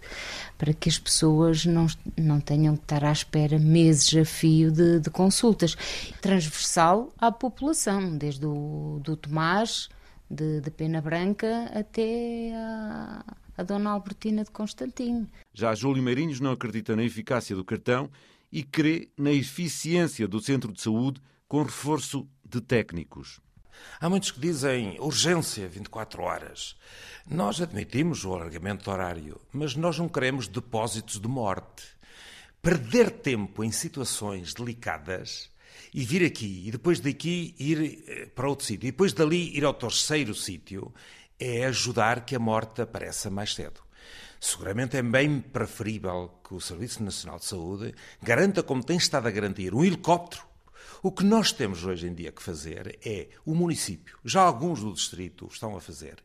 para 0.57 0.73
que 0.73 0.89
as 0.89 0.99
pessoas 0.99 1.65
não, 1.65 1.87
não 2.17 2.39
tenham 2.39 2.75
que 2.75 2.83
estar 2.83 3.03
à 3.03 3.11
espera 3.11 3.57
meses 3.57 4.13
a 4.15 4.25
fio 4.25 4.71
de, 4.71 4.99
de 4.99 5.09
consultas. 5.09 5.75
Transversal 6.21 7.13
à 7.17 7.31
população, 7.31 8.17
desde 8.17 8.45
o 8.45 8.99
do 9.03 9.15
Tomás, 9.15 9.89
de, 10.29 10.59
de 10.59 10.69
Pena 10.69 11.01
Branca, 11.01 11.71
até 11.73 12.53
a 12.53 13.23
a 13.57 13.63
Dona 13.63 13.89
Albertina 13.89 14.43
de 14.43 14.51
Constantino. 14.51 15.27
Já 15.53 15.73
Júlio 15.73 16.03
Meirinhos 16.03 16.39
não 16.39 16.51
acredita 16.51 16.95
na 16.95 17.03
eficácia 17.03 17.55
do 17.55 17.65
cartão 17.65 18.09
e 18.51 18.63
crê 18.63 19.09
na 19.17 19.31
eficiência 19.31 20.27
do 20.27 20.39
centro 20.39 20.71
de 20.71 20.81
saúde 20.81 21.19
com 21.47 21.63
reforço 21.63 22.27
de 22.45 22.61
técnicos. 22.61 23.39
Há 23.99 24.09
muitos 24.09 24.31
que 24.31 24.39
dizem 24.39 24.99
urgência 24.99 25.67
24 25.67 26.21
horas. 26.21 26.75
Nós 27.29 27.61
admitimos 27.61 28.23
o 28.25 28.33
alargamento 28.33 28.85
do 28.85 28.91
horário, 28.91 29.41
mas 29.51 29.75
nós 29.75 29.97
não 29.97 30.09
queremos 30.09 30.47
depósitos 30.47 31.19
de 31.19 31.27
morte. 31.27 31.83
Perder 32.61 33.11
tempo 33.11 33.63
em 33.63 33.71
situações 33.71 34.53
delicadas 34.53 35.49
e 35.93 36.03
vir 36.03 36.25
aqui 36.25 36.63
e 36.65 36.71
depois 36.71 36.99
daqui 36.99 37.55
ir 37.59 38.03
eh, 38.07 38.25
para 38.27 38.49
outro 38.49 38.65
sítio 38.65 38.87
e 38.87 38.91
depois 38.91 39.13
dali 39.13 39.55
ir 39.55 39.63
ao 39.63 39.73
terceiro 39.73 40.33
sítio 40.33 40.93
é 41.39 41.65
ajudar 41.65 42.25
que 42.25 42.35
a 42.35 42.39
morte 42.39 42.81
apareça 42.81 43.29
mais 43.29 43.53
cedo. 43.53 43.81
Seguramente 44.39 44.97
é 44.97 45.01
bem 45.01 45.39
preferível 45.39 46.39
que 46.47 46.53
o 46.53 46.61
Serviço 46.61 47.03
Nacional 47.03 47.39
de 47.39 47.45
Saúde 47.45 47.95
garanta, 48.21 48.61
como 48.61 48.83
tem 48.83 48.97
estado 48.97 49.27
a 49.27 49.31
garantir, 49.31 49.73
um 49.73 49.83
helicóptero. 49.83 50.43
O 51.01 51.11
que 51.11 51.23
nós 51.23 51.51
temos 51.51 51.83
hoje 51.83 52.07
em 52.07 52.13
dia 52.13 52.31
que 52.31 52.41
fazer 52.41 52.99
é 53.05 53.29
o 53.45 53.53
município, 53.53 54.17
já 54.23 54.41
alguns 54.41 54.81
do 54.81 54.93
distrito 54.93 55.47
estão 55.51 55.75
a 55.75 55.81
fazer, 55.81 56.23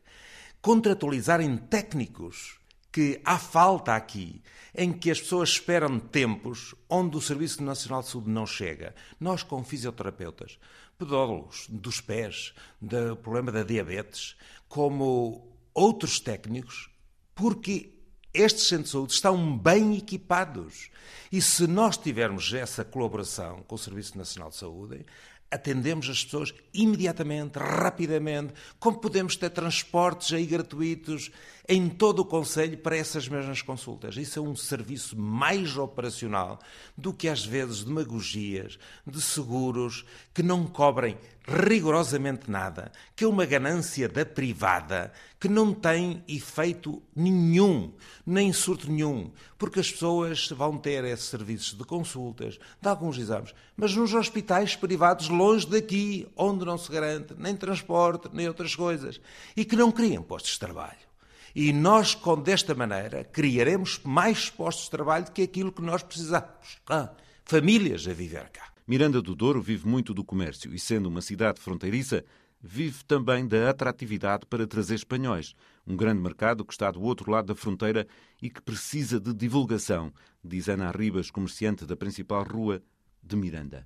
contratualizarem 0.61 1.57
técnicos 1.57 2.59
que 2.93 3.19
há 3.25 3.39
falta 3.39 3.95
aqui, 3.95 4.39
em 4.75 4.93
que 4.93 5.09
as 5.09 5.19
pessoas 5.19 5.49
esperam 5.49 5.99
tempos 5.99 6.75
onde 6.87 7.17
o 7.17 7.21
Serviço 7.21 7.63
Nacional 7.63 8.03
de 8.03 8.09
Saúde 8.09 8.29
não 8.29 8.45
chega. 8.45 8.93
Nós, 9.19 9.41
com 9.41 9.63
fisioterapeutas, 9.63 10.59
pedólogos 10.95 11.65
dos 11.67 11.99
pés, 11.99 12.53
do 12.79 13.17
problema 13.17 13.51
da 13.51 13.63
diabetes, 13.63 14.35
como 14.69 15.51
outros 15.73 16.19
técnicos, 16.19 16.91
porque 17.33 17.95
estes 18.31 18.67
centros 18.67 18.89
de 18.89 18.91
saúde 18.91 19.13
estão 19.13 19.57
bem 19.57 19.97
equipados. 19.97 20.91
E 21.31 21.41
se 21.41 21.65
nós 21.65 21.97
tivermos 21.97 22.53
essa 22.53 22.85
colaboração 22.85 23.63
com 23.63 23.73
o 23.73 23.77
Serviço 23.77 24.17
Nacional 24.17 24.49
de 24.49 24.55
Saúde, 24.55 25.05
atendemos 25.53 26.09
as 26.09 26.23
pessoas 26.23 26.53
imediatamente, 26.73 27.59
rapidamente, 27.59 28.53
como 28.79 28.97
podemos 28.97 29.35
ter 29.35 29.51
transportes 29.51 30.33
aí 30.33 30.47
gratuitos 30.47 31.31
em 31.67 31.87
todo 31.87 32.19
o 32.19 32.25
Conselho 32.25 32.77
para 32.77 32.97
essas 32.97 33.27
mesmas 33.27 33.61
consultas. 33.61 34.17
Isso 34.17 34.37
é 34.37 34.41
um 34.41 34.55
serviço 34.55 35.17
mais 35.17 35.77
operacional 35.77 36.59
do 36.97 37.13
que 37.13 37.29
às 37.29 37.45
vezes 37.45 37.83
demagogias 37.83 38.77
de 39.07 39.21
seguros 39.21 40.05
que 40.33 40.43
não 40.43 40.65
cobrem 40.65 41.17
rigorosamente 41.45 42.49
nada, 42.49 42.91
que 43.15 43.23
é 43.23 43.27
uma 43.27 43.45
ganância 43.45 44.07
da 44.07 44.25
privada 44.25 45.11
que 45.39 45.49
não 45.49 45.73
tem 45.73 46.23
efeito 46.27 47.03
nenhum, 47.13 47.93
nem 48.25 48.53
surto 48.53 48.89
nenhum, 48.89 49.31
porque 49.57 49.81
as 49.81 49.91
pessoas 49.91 50.49
vão 50.49 50.77
ter 50.77 51.03
esses 51.03 51.25
serviços 51.25 51.77
de 51.77 51.83
consultas, 51.83 52.57
de 52.81 52.87
alguns 52.87 53.17
exames, 53.17 53.53
mas 53.75 53.93
nos 53.93 54.13
hospitais 54.13 54.75
privados 54.75 55.27
longe 55.27 55.67
daqui, 55.67 56.27
onde 56.35 56.63
não 56.63 56.77
se 56.77 56.89
garante 56.89 57.33
nem 57.37 57.55
transporte, 57.55 58.29
nem 58.31 58.47
outras 58.47 58.73
coisas, 58.73 59.19
e 59.55 59.65
que 59.65 59.75
não 59.75 59.91
criam 59.91 60.23
postos 60.23 60.53
de 60.53 60.59
trabalho. 60.59 61.12
E 61.55 61.71
nós, 61.71 62.15
com 62.15 62.41
desta 62.41 62.73
maneira, 62.73 63.23
criaremos 63.23 63.99
mais 64.03 64.49
postos 64.49 64.85
de 64.85 64.91
trabalho 64.91 65.25
do 65.25 65.31
que 65.31 65.43
aquilo 65.43 65.71
que 65.71 65.81
nós 65.81 66.01
precisamos. 66.01 66.79
Ah, 66.89 67.13
famílias 67.45 68.07
a 68.07 68.13
viver 68.13 68.49
cá. 68.49 68.73
Miranda 68.87 69.21
do 69.21 69.35
Douro 69.35 69.61
vive 69.61 69.87
muito 69.87 70.13
do 70.13 70.23
comércio 70.23 70.73
e, 70.73 70.79
sendo 70.79 71.07
uma 71.07 71.21
cidade 71.21 71.61
fronteiriça, 71.61 72.25
vive 72.59 73.03
também 73.05 73.47
da 73.47 73.69
atratividade 73.69 74.45
para 74.45 74.65
trazer 74.65 74.95
espanhóis, 74.95 75.53
um 75.85 75.95
grande 75.95 76.21
mercado 76.21 76.65
que 76.65 76.73
está 76.73 76.89
do 76.89 77.01
outro 77.01 77.29
lado 77.29 77.47
da 77.47 77.55
fronteira 77.55 78.07
e 78.41 78.49
que 78.49 78.61
precisa 78.61 79.19
de 79.19 79.33
divulgação, 79.33 80.11
diz 80.43 80.67
Ana 80.67 80.89
Ribas, 80.91 81.29
comerciante 81.29 81.85
da 81.85 81.95
principal 81.95 82.43
rua 82.43 82.81
de 83.21 83.35
Miranda. 83.35 83.85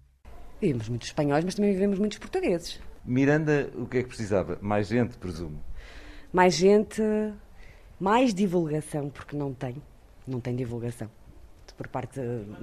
Vivemos 0.62 0.90
muitos 0.90 1.10
espanhóis, 1.10 1.44
mas 1.44 1.56
também 1.56 1.74
vivemos 1.74 2.00
muitos 2.00 2.18
portugueses. 2.18 2.80
Miranda, 3.04 3.70
o 3.76 3.86
que 3.86 3.98
é 3.98 4.04
que 4.04 4.10
precisava? 4.10 4.58
Mais 4.62 4.88
gente, 4.88 5.18
presumo? 5.18 5.64
Mais 6.32 6.56
gente, 6.56 7.02
mais 8.00 8.34
divulgação, 8.34 9.10
porque 9.10 9.36
não 9.36 9.54
tem. 9.54 9.82
Não 10.28 10.40
tem 10.40 10.56
divulgação. 10.56 11.10
Por 11.76 11.88
parte. 11.90 12.20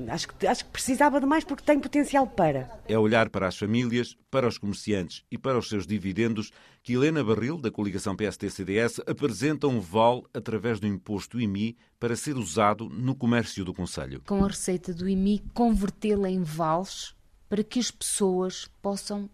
Acho 0.09 0.27
que, 0.27 0.45
acho 0.45 0.65
que 0.65 0.73
precisava 0.73 1.21
de 1.21 1.27
mais 1.27 1.45
porque 1.45 1.63
tem 1.63 1.79
potencial 1.79 2.27
para. 2.27 2.81
É 2.89 2.99
olhar 2.99 3.31
para 3.31 3.47
as 3.47 3.57
famílias, 3.57 4.17
para 4.29 4.49
os 4.49 4.59
comerciantes 4.59 5.23
e 5.31 5.39
para 5.39 5.57
os 5.57 5.69
seus 5.69 5.87
dividendos 5.87 6.51
que 6.83 6.95
Helena 6.95 7.23
Barril, 7.23 7.57
da 7.57 7.71
coligação 7.71 8.17
PST-CDS, 8.17 9.01
apresenta 9.07 9.69
um 9.69 9.79
vale 9.79 10.23
através 10.35 10.81
do 10.81 10.89
imposto 10.89 11.41
IMI 11.41 11.77
para 12.01 12.17
ser 12.17 12.37
usado 12.37 12.89
no 12.89 13.15
comércio 13.15 13.65
do 13.65 13.73
Conselho. 13.73 14.21
Com 14.27 14.45
a 14.45 14.49
receita 14.49 14.93
do 14.93 15.09
IMI, 15.09 15.45
convertê-la 15.55 16.29
em 16.29 16.43
vales 16.43 17.15
para 17.49 17.63
que 17.63 17.79
as 17.79 17.93
pessoas 17.93 18.69
possam 18.83 19.31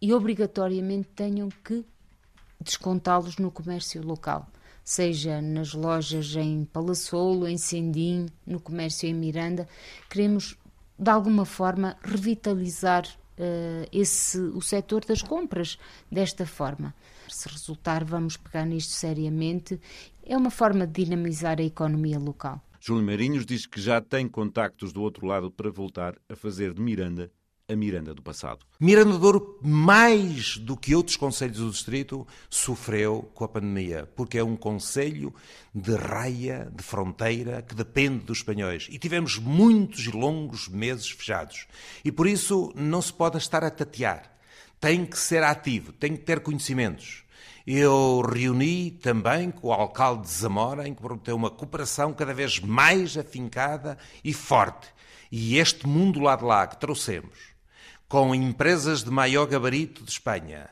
e 0.00 0.12
obrigatoriamente 0.12 1.08
tenham 1.08 1.48
que 1.48 1.84
descontá-los 2.60 3.36
no 3.36 3.50
comércio 3.50 4.04
local, 4.04 4.48
seja 4.88 5.42
nas 5.42 5.74
lojas 5.74 6.34
em 6.34 6.64
Palassolo, 6.64 7.46
em 7.46 7.58
Sendim, 7.58 8.24
no 8.46 8.58
comércio 8.58 9.06
em 9.06 9.12
Miranda. 9.12 9.68
Queremos, 10.08 10.56
de 10.98 11.10
alguma 11.10 11.44
forma, 11.44 11.98
revitalizar 12.02 13.04
uh, 13.06 13.86
esse, 13.92 14.38
o 14.38 14.62
setor 14.62 15.04
das 15.04 15.20
compras 15.20 15.78
desta 16.10 16.46
forma. 16.46 16.94
Se 17.28 17.50
resultar, 17.50 18.02
vamos 18.02 18.38
pegar 18.38 18.64
nisto 18.64 18.92
seriamente. 18.94 19.78
É 20.24 20.34
uma 20.34 20.50
forma 20.50 20.86
de 20.86 21.04
dinamizar 21.04 21.60
a 21.60 21.64
economia 21.64 22.18
local. 22.18 22.58
Júlio 22.80 23.04
Marinhos 23.04 23.44
diz 23.44 23.66
que 23.66 23.82
já 23.82 24.00
tem 24.00 24.26
contactos 24.26 24.90
do 24.90 25.02
outro 25.02 25.26
lado 25.26 25.50
para 25.50 25.70
voltar 25.70 26.16
a 26.30 26.34
fazer 26.34 26.72
de 26.72 26.80
Miranda 26.80 27.30
a 27.68 27.76
Miranda 27.76 28.14
do 28.14 28.22
passado. 28.22 28.64
Miranda 28.80 29.12
do 29.12 29.18
Douro, 29.18 29.58
mais 29.62 30.56
do 30.56 30.74
que 30.74 30.94
outros 30.94 31.16
conselhos 31.16 31.58
do 31.58 31.70
distrito, 31.70 32.26
sofreu 32.48 33.30
com 33.34 33.44
a 33.44 33.48
pandemia, 33.48 34.08
porque 34.16 34.38
é 34.38 34.44
um 34.44 34.56
conselho 34.56 35.34
de 35.74 35.94
raia, 35.94 36.72
de 36.74 36.82
fronteira, 36.82 37.60
que 37.60 37.74
depende 37.74 38.24
dos 38.24 38.38
espanhóis. 38.38 38.88
E 38.90 38.98
tivemos 38.98 39.36
muitos 39.36 40.06
e 40.06 40.10
longos 40.10 40.66
meses 40.66 41.10
fechados. 41.10 41.66
E 42.02 42.10
por 42.10 42.26
isso 42.26 42.72
não 42.74 43.02
se 43.02 43.12
pode 43.12 43.36
estar 43.36 43.62
a 43.62 43.70
tatear. 43.70 44.32
Tem 44.80 45.04
que 45.04 45.18
ser 45.18 45.42
ativo, 45.42 45.92
tem 45.92 46.16
que 46.16 46.22
ter 46.22 46.40
conhecimentos. 46.40 47.24
Eu 47.66 48.22
reuni 48.22 48.92
também 48.92 49.50
com 49.50 49.68
o 49.68 49.72
alcalde 49.72 50.22
de 50.22 50.32
Zamora, 50.32 50.88
em 50.88 50.94
que 50.94 51.02
prometeu 51.02 51.36
uma 51.36 51.50
cooperação 51.50 52.14
cada 52.14 52.32
vez 52.32 52.60
mais 52.60 53.18
afincada 53.18 53.98
e 54.24 54.32
forte. 54.32 54.88
E 55.30 55.58
este 55.58 55.86
mundo 55.86 56.18
lá 56.20 56.34
de 56.34 56.44
lá 56.44 56.66
que 56.66 56.78
trouxemos, 56.78 57.57
com 58.08 58.34
empresas 58.34 59.04
de 59.04 59.10
maior 59.10 59.46
gabarito 59.46 60.02
de 60.02 60.10
Espanha. 60.10 60.70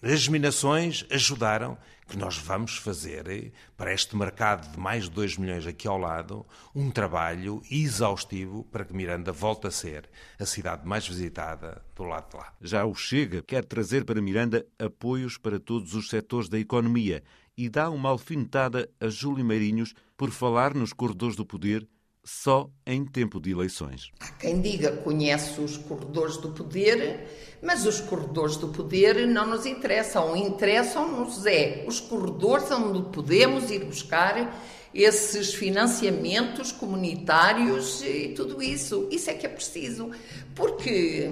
As 0.00 0.28
minações 0.28 1.04
ajudaram 1.10 1.76
que 2.06 2.16
nós 2.16 2.38
vamos 2.38 2.76
fazer 2.76 3.28
eh, 3.28 3.50
para 3.76 3.92
este 3.92 4.14
mercado 4.14 4.70
de 4.70 4.78
mais 4.78 5.04
de 5.04 5.10
2 5.10 5.36
milhões 5.36 5.66
aqui 5.66 5.88
ao 5.88 5.98
lado 5.98 6.46
um 6.72 6.88
trabalho 6.88 7.60
exaustivo 7.68 8.62
para 8.70 8.84
que 8.84 8.94
Miranda 8.94 9.32
volte 9.32 9.66
a 9.66 9.70
ser 9.72 10.08
a 10.38 10.46
cidade 10.46 10.86
mais 10.86 11.08
visitada 11.08 11.84
do 11.96 12.04
lado 12.04 12.30
de 12.30 12.36
lá. 12.36 12.52
Já 12.60 12.84
o 12.84 12.94
Chega 12.94 13.42
quer 13.42 13.64
trazer 13.64 14.04
para 14.04 14.22
Miranda 14.22 14.64
apoios 14.78 15.36
para 15.36 15.58
todos 15.58 15.92
os 15.92 16.08
setores 16.08 16.48
da 16.48 16.60
economia 16.60 17.24
e 17.58 17.68
dá 17.68 17.90
uma 17.90 18.10
alfinetada 18.10 18.88
a 19.00 19.08
Júlio 19.08 19.44
Meirinhos 19.44 19.92
por 20.16 20.30
falar 20.30 20.72
nos 20.72 20.92
corredores 20.92 21.34
do 21.34 21.44
poder 21.44 21.84
só 22.26 22.68
em 22.84 23.04
tempo 23.04 23.40
de 23.40 23.52
eleições. 23.52 24.10
Há 24.18 24.32
quem 24.32 24.60
diga 24.60 24.90
que 24.90 25.04
conhece 25.04 25.60
os 25.60 25.76
corredores 25.76 26.36
do 26.36 26.50
poder, 26.50 27.56
mas 27.62 27.86
os 27.86 28.00
corredores 28.00 28.56
do 28.56 28.68
poder 28.68 29.26
não 29.28 29.46
nos 29.46 29.64
interessam. 29.64 30.36
Interessam-nos 30.36 31.46
é 31.46 31.84
os 31.86 32.00
corredores 32.00 32.70
onde 32.72 33.10
podemos 33.10 33.70
ir 33.70 33.84
buscar 33.84 34.52
esses 34.92 35.54
financiamentos 35.54 36.72
comunitários 36.72 38.02
e 38.02 38.28
tudo 38.34 38.60
isso. 38.60 39.06
Isso 39.10 39.30
é 39.30 39.34
que 39.34 39.46
é 39.46 39.48
preciso. 39.48 40.10
Porque, 40.54 41.30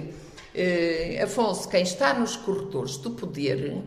eh, 0.53 1.19
Afonso, 1.21 1.67
quem 1.67 1.83
está 1.83 2.13
nos 2.13 2.37
corredores 2.37 2.97
do 2.97 3.11
poder 3.11 3.83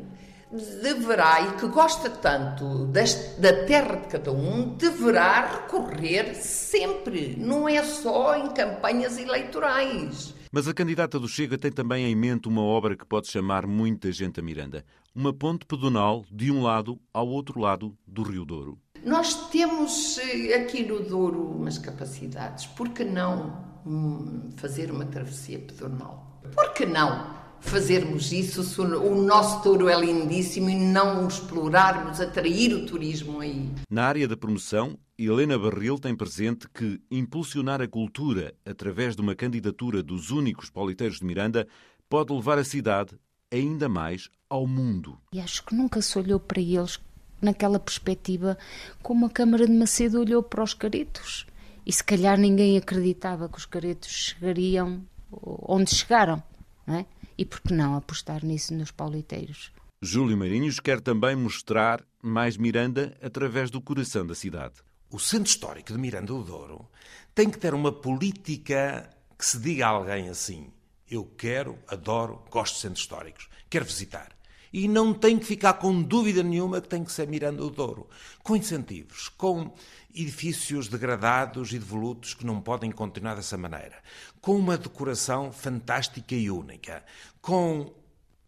deverá, 0.51 1.43
e 1.43 1.57
que 1.59 1.67
gosta 1.69 2.09
tanto 2.09 2.87
da 2.87 3.53
terra 3.67 3.97
de 3.97 4.09
cada 4.09 4.33
um, 4.33 4.77
deverá 4.77 5.47
recorrer 5.47 6.35
sempre, 6.35 7.37
não 7.37 7.69
é 7.69 7.83
só 7.83 8.37
em 8.37 8.49
campanhas 8.51 9.19
eleitorais. 9.19 10.35
Mas 10.51 10.67
a 10.67 10.73
candidata 10.73 11.21
do 11.21 11.29
Chega 11.29 11.59
tem 11.59 11.71
também 11.71 12.07
em 12.07 12.17
mente 12.17 12.49
uma 12.49 12.63
obra 12.63 12.97
que 12.97 13.05
pode 13.05 13.29
chamar 13.29 13.67
muita 13.67 14.11
gente 14.11 14.41
a 14.41 14.43
Miranda. 14.43 14.85
Uma 15.15 15.33
ponte 15.33 15.67
pedonal 15.67 16.25
de 16.31 16.51
um 16.51 16.63
lado 16.63 16.99
ao 17.13 17.29
outro 17.29 17.61
lado 17.61 17.95
do 18.07 18.23
Rio 18.23 18.47
Douro. 18.47 18.79
Nós 19.05 19.51
temos 19.51 20.19
eh, 20.19 20.55
aqui 20.55 20.85
no 20.85 21.01
Douro 21.01 21.43
umas 21.43 21.77
capacidades. 21.77 22.67
Por 22.67 22.89
que 22.91 23.05
não 23.05 23.65
hum, 23.85 24.51
fazer 24.57 24.91
uma 24.91 25.05
travessia 25.05 25.59
pedonal? 25.59 26.41
Por 26.55 26.73
que 26.73 26.87
não? 26.87 27.38
Fazermos 27.61 28.33
isso 28.33 28.63
se 28.63 28.81
o 28.81 29.23
nosso 29.23 29.63
touro 29.63 29.89
é 29.89 30.01
lindíssimo 30.01 30.71
e 30.71 30.75
não 30.75 31.27
explorarmos, 31.27 32.21
atrair 32.21 32.75
o 32.75 32.87
turismo 32.87 33.41
aí. 33.41 33.69
Na 33.91 34.05
área 34.05 34.27
da 34.27 34.37
promoção, 34.37 34.99
Helena 35.19 35.59
Barril 35.59 35.99
tem 35.99 36.17
presente 36.17 36.69
que 36.69 37.01
impulsionar 37.11 37.83
a 37.83 37.89
cultura 37.89 38.55
através 38.65 39.17
de 39.17 39.23
uma 39.23 39.35
candidatura 39.35 40.03
dos 40.03 40.31
únicos 40.31 40.71
politeiros 40.71 41.19
de 41.19 41.25
Miranda 41.25 41.67
pode 42.09 42.33
levar 42.33 42.59
a 42.59 42.65
cidade 42.65 43.17
ainda 43.51 43.89
mais 43.89 44.31
ao 44.49 44.67
mundo. 44.67 45.19
E 45.33 45.41
acho 45.41 45.65
que 45.65 45.75
nunca 45.75 46.01
se 46.01 46.19
olhou 46.19 46.39
para 46.39 46.61
eles 46.61 47.01
naquela 47.41 47.79
perspectiva 47.79 48.59
como 49.03 49.27
a 49.27 49.31
Câmara 49.31 49.67
de 49.67 49.73
Macedo 49.73 50.21
olhou 50.21 50.43
para 50.43 50.63
os 50.63 50.75
caretos. 50.75 51.47
E 51.87 51.93
se 51.93 52.05
calhar 52.05 52.39
ninguém 52.39 52.77
acreditava 52.77 53.49
que 53.49 53.59
os 53.59 53.67
caretos 53.67 54.11
chegariam 54.11 55.03
onde 55.31 55.95
chegaram, 55.95 56.43
não 56.87 56.97
é? 56.97 57.07
E 57.39 57.45
por 57.45 57.61
que 57.61 57.73
não 57.73 57.95
apostar 57.95 58.45
nisso 58.45 58.75
nos 58.75 58.91
pauliteiros? 58.91 59.71
Júlio 60.03 60.37
Marinhos 60.37 60.81
quer 60.81 61.01
também 61.01 61.37
mostrar 61.37 62.05
mais 62.21 62.57
Miranda 62.57 63.17
através 63.23 63.71
do 63.71 63.81
coração 63.81 64.27
da 64.27 64.35
cidade. 64.35 64.75
O 65.11 65.19
centro 65.19 65.49
histórico 65.49 65.93
de 65.93 65.99
Miranda 65.99 66.27
do 66.27 66.43
Douro 66.43 66.89
tem 67.35 67.49
que 67.49 67.59
ter 67.59 67.73
uma 67.73 67.93
política 67.93 69.09
que 69.39 69.47
se 69.47 69.59
diga 69.59 69.87
a 69.87 69.91
alguém 69.91 70.29
assim: 70.29 70.71
eu 71.11 71.25
quero, 71.25 71.79
adoro, 71.87 72.43
gosto 72.51 72.75
de 72.75 72.81
centros 72.81 73.01
históricos, 73.01 73.49
quero 73.71 73.85
visitar. 73.85 74.38
E 74.73 74.87
não 74.87 75.15
tem 75.15 75.39
que 75.39 75.47
ficar 75.47 75.75
com 75.75 76.03
dúvida 76.03 76.43
nenhuma 76.43 76.81
que 76.81 76.89
tem 76.89 77.05
que 77.05 77.13
ser 77.13 77.27
Miranda 77.27 77.59
do 77.59 77.71
Douro. 77.71 78.09
Com 78.43 78.57
incentivos, 78.57 79.29
com 79.29 79.73
edifícios 80.15 80.89
degradados 80.89 81.73
e 81.73 81.79
devolutos 81.79 82.35
que 82.35 82.45
não 82.45 82.61
podem 82.61 82.91
continuar 82.91 83.35
dessa 83.35 83.57
maneira, 83.57 84.03
com 84.41 84.57
uma 84.57 84.77
decoração 84.77 85.53
fantástica 85.53 86.35
e 86.35 86.51
única, 86.51 87.05
com 87.41 87.93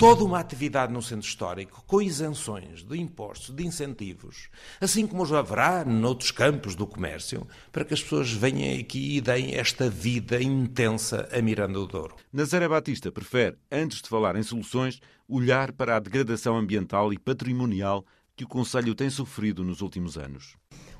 toda 0.00 0.24
uma 0.24 0.40
atividade 0.40 0.90
no 0.90 1.02
centro 1.02 1.28
histórico, 1.28 1.84
com 1.86 2.00
isenções 2.00 2.82
de 2.82 2.98
impostos, 2.98 3.54
de 3.54 3.66
incentivos, 3.66 4.48
assim 4.80 5.06
como 5.06 5.26
já 5.26 5.40
haverá 5.40 5.84
noutros 5.84 6.30
campos 6.30 6.74
do 6.74 6.86
comércio, 6.86 7.46
para 7.70 7.84
que 7.84 7.92
as 7.92 8.02
pessoas 8.02 8.32
venham 8.32 8.80
aqui 8.80 9.18
e 9.18 9.20
deem 9.20 9.56
esta 9.56 9.90
vida 9.90 10.42
intensa 10.42 11.28
a 11.30 11.42
Miranda 11.42 11.74
do 11.74 11.86
Douro. 11.86 12.16
Nazaré 12.32 12.66
Batista 12.66 13.12
prefere, 13.12 13.58
antes 13.70 14.00
de 14.00 14.08
falar 14.08 14.36
em 14.36 14.42
soluções, 14.42 15.02
olhar 15.28 15.70
para 15.70 15.96
a 15.96 16.00
degradação 16.00 16.56
ambiental 16.56 17.12
e 17.12 17.18
patrimonial 17.18 18.02
que 18.34 18.44
o 18.44 18.48
Conselho 18.48 18.94
tem 18.94 19.10
sofrido 19.10 19.62
nos 19.62 19.82
últimos 19.82 20.16
anos. 20.16 20.56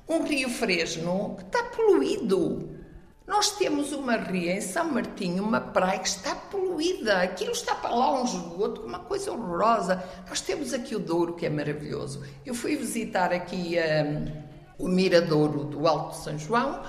Um 0.07 0.23
rio 0.23 0.47
Fresno 0.47 1.37
que 1.39 1.43
está 1.45 1.63
poluído. 1.75 2.80
Nós 3.31 3.49
temos 3.51 3.93
uma 3.93 4.17
ria 4.17 4.51
em 4.51 4.59
São 4.59 4.91
Martinho, 4.91 5.45
uma 5.45 5.61
praia 5.61 5.99
que 5.99 6.07
está 6.09 6.35
poluída. 6.35 7.21
Aquilo 7.21 7.53
está 7.53 7.73
para 7.73 7.95
lá 7.95 8.19
um 8.19 8.25
esgoto, 8.25 8.81
uma 8.81 8.99
coisa 8.99 9.31
horrorosa. 9.31 10.03
Nós 10.27 10.41
temos 10.41 10.73
aqui 10.73 10.97
o 10.97 10.99
Douro, 10.99 11.35
que 11.35 11.45
é 11.45 11.49
maravilhoso. 11.49 12.21
Eu 12.45 12.53
fui 12.53 12.75
visitar 12.75 13.31
aqui 13.31 13.77
um, 13.79 14.85
o 14.85 14.89
Miradouro 14.89 15.63
do 15.63 15.87
Alto 15.87 16.17
São 16.17 16.37
João. 16.37 16.83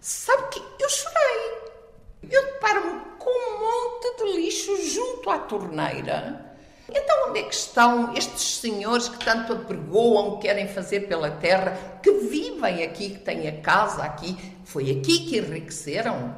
Sabe 0.00 0.50
que 0.50 0.62
eu 0.78 0.88
chorei. 0.88 2.30
Eu 2.30 2.44
deparo-me 2.44 3.00
com 3.18 3.30
um 3.30 3.58
monte 3.58 4.18
de 4.18 4.40
lixo 4.40 4.88
junto 4.88 5.30
à 5.30 5.40
torneira 5.40 6.52
então, 6.94 7.30
onde 7.30 7.40
é 7.40 7.42
que 7.44 7.54
estão 7.54 8.12
estes 8.14 8.56
senhores 8.56 9.08
que 9.08 9.24
tanto 9.24 9.52
apregoam, 9.52 10.38
querem 10.38 10.68
fazer 10.68 11.08
pela 11.08 11.30
terra, 11.30 11.98
que 12.02 12.12
vivem 12.12 12.82
aqui, 12.82 13.10
que 13.10 13.18
têm 13.18 13.48
a 13.48 13.60
casa 13.60 14.02
aqui? 14.02 14.36
Foi 14.72 14.90
aqui 14.90 15.26
que 15.26 15.36
enriqueceram. 15.36 16.34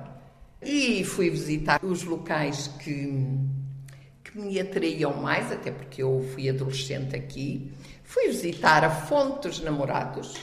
E 0.61 1.05
fui 1.05 1.31
visitar 1.31 1.79
os 1.85 2.03
locais 2.03 2.67
que, 2.83 3.13
que 4.25 4.37
me 4.37 4.59
atraíam 4.59 5.15
mais, 5.23 5.53
até 5.53 5.71
porque 5.71 6.03
eu 6.03 6.29
fui 6.33 6.49
adolescente 6.49 7.15
aqui. 7.15 7.71
Fui 8.03 8.27
visitar 8.27 8.83
a 8.83 8.91
Fonte 8.91 9.47
dos 9.47 9.61
Namorados 9.61 10.35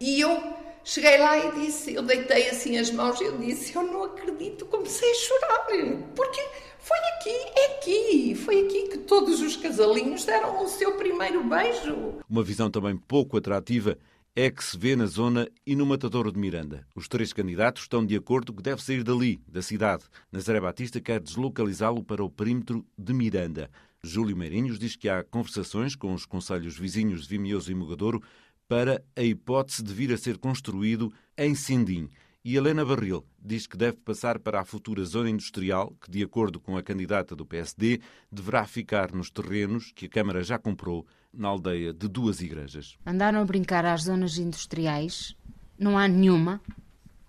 e 0.00 0.20
eu 0.20 0.42
cheguei 0.82 1.18
lá 1.18 1.38
e 1.38 1.60
disse, 1.60 1.94
eu 1.94 2.02
deitei 2.02 2.48
assim 2.48 2.76
as 2.78 2.90
mãos 2.90 3.20
e 3.20 3.24
eu 3.24 3.38
disse, 3.38 3.76
eu 3.76 3.84
não 3.84 4.02
acredito, 4.02 4.66
comecei 4.66 5.08
a 5.08 5.14
chorar, 5.14 5.66
porque 6.16 6.40
foi 6.80 6.98
aqui, 6.98 7.60
é 7.60 7.76
aqui, 7.76 8.34
foi 8.34 8.64
aqui 8.64 8.88
que 8.88 8.98
todos 8.98 9.40
os 9.40 9.56
casalinhos 9.56 10.24
deram 10.24 10.64
o 10.64 10.68
seu 10.68 10.96
primeiro 10.96 11.44
beijo. 11.44 12.14
Uma 12.28 12.42
visão 12.42 12.68
também 12.70 12.96
pouco 12.96 13.36
atrativa 13.36 13.96
é 14.34 14.48
que 14.48 14.62
se 14.62 14.78
vê 14.78 14.94
na 14.94 15.06
zona 15.06 15.48
e 15.66 15.74
no 15.74 15.84
Matadouro 15.84 16.30
de 16.30 16.38
Miranda. 16.38 16.86
Os 16.94 17.08
três 17.08 17.32
candidatos 17.32 17.82
estão 17.82 18.06
de 18.06 18.14
acordo 18.14 18.52
que 18.52 18.62
deve 18.62 18.82
sair 18.82 19.02
dali, 19.02 19.42
da 19.48 19.60
cidade. 19.60 20.04
Nazaré 20.30 20.60
Batista 20.60 21.00
quer 21.00 21.20
deslocalizá-lo 21.20 22.04
para 22.04 22.22
o 22.22 22.30
perímetro 22.30 22.86
de 22.96 23.12
Miranda. 23.12 23.68
Júlio 24.02 24.36
Meirinhos 24.36 24.78
diz 24.78 24.94
que 24.94 25.08
há 25.08 25.24
conversações 25.24 25.96
com 25.96 26.14
os 26.14 26.24
conselhos 26.24 26.78
vizinhos 26.78 27.22
de 27.22 27.28
Vimioso 27.28 27.72
e 27.72 27.74
Mogadouro 27.74 28.22
para 28.68 29.02
a 29.16 29.22
hipótese 29.22 29.82
de 29.82 29.92
vir 29.92 30.12
a 30.12 30.16
ser 30.16 30.38
construído 30.38 31.12
em 31.36 31.56
Sindim 31.56 32.08
E 32.44 32.56
Helena 32.56 32.84
Barril 32.84 33.26
diz 33.36 33.66
que 33.66 33.76
deve 33.76 33.96
passar 33.96 34.38
para 34.38 34.60
a 34.60 34.64
futura 34.64 35.04
zona 35.04 35.28
industrial, 35.28 35.92
que, 36.00 36.08
de 36.10 36.22
acordo 36.22 36.60
com 36.60 36.76
a 36.76 36.82
candidata 36.82 37.34
do 37.34 37.44
PSD, 37.44 38.00
deverá 38.30 38.64
ficar 38.64 39.12
nos 39.12 39.28
terrenos 39.28 39.90
que 39.92 40.06
a 40.06 40.08
Câmara 40.08 40.42
já 40.44 40.56
comprou 40.56 41.04
na 41.32 41.48
aldeia 41.48 41.92
de 41.92 42.08
duas 42.08 42.40
igrejas. 42.40 42.96
Andaram 43.06 43.40
a 43.40 43.44
brincar 43.44 43.84
às 43.84 44.02
zonas 44.02 44.38
industriais, 44.38 45.36
não 45.78 45.96
há 45.96 46.06
nenhuma, 46.06 46.60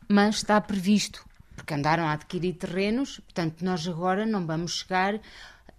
mas 0.08 0.38
está 0.38 0.60
previsto, 0.60 1.26
porque 1.56 1.74
andaram 1.74 2.04
a 2.04 2.14
adquirir 2.14 2.54
terrenos, 2.54 3.20
portanto, 3.20 3.64
nós 3.64 3.88
agora 3.88 4.26
não 4.26 4.46
vamos 4.46 4.80
chegar. 4.80 5.20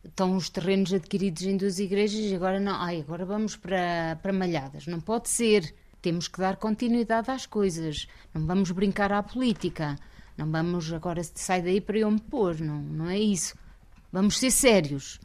Estão 0.04 0.36
os 0.36 0.50
terrenos 0.50 0.92
adquiridos 0.92 1.42
em 1.42 1.56
duas 1.56 1.78
igrejas 1.78 2.20
e 2.20 2.34
agora 2.34 2.58
não. 2.58 2.74
Ai, 2.74 3.00
agora 3.00 3.24
vamos 3.24 3.54
para, 3.54 4.18
para 4.20 4.32
Malhadas. 4.32 4.86
Não 4.86 5.00
pode 5.00 5.28
ser. 5.28 5.72
Temos 6.00 6.26
que 6.26 6.40
dar 6.40 6.56
continuidade 6.56 7.30
às 7.30 7.46
coisas. 7.46 8.08
Não 8.34 8.44
vamos 8.44 8.72
brincar 8.72 9.12
à 9.12 9.22
política. 9.22 9.96
Não 10.36 10.50
vamos 10.50 10.92
agora 10.92 11.22
sair 11.22 11.62
daí 11.62 11.80
para 11.80 11.98
eu 11.98 12.10
me 12.10 12.20
pôr. 12.20 12.58
Não, 12.58 12.82
não 12.82 13.08
é 13.08 13.18
isso. 13.18 13.54
Vamos 14.10 14.38
ser 14.40 14.50
sérios. 14.50 15.20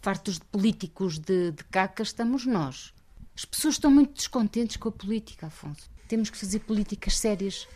Fartos 0.00 0.38
de 0.38 0.44
políticos 0.46 1.18
de, 1.18 1.52
de 1.52 1.64
caca 1.64 2.02
estamos 2.02 2.46
nós. 2.46 2.92
As 3.36 3.44
pessoas 3.44 3.74
estão 3.74 3.90
muito 3.90 4.14
descontentes 4.14 4.76
com 4.76 4.88
a 4.88 4.92
política, 4.92 5.46
Afonso. 5.46 5.90
Temos 6.08 6.30
que 6.30 6.38
fazer 6.38 6.60
políticas 6.60 7.16
sérias. 7.18 7.68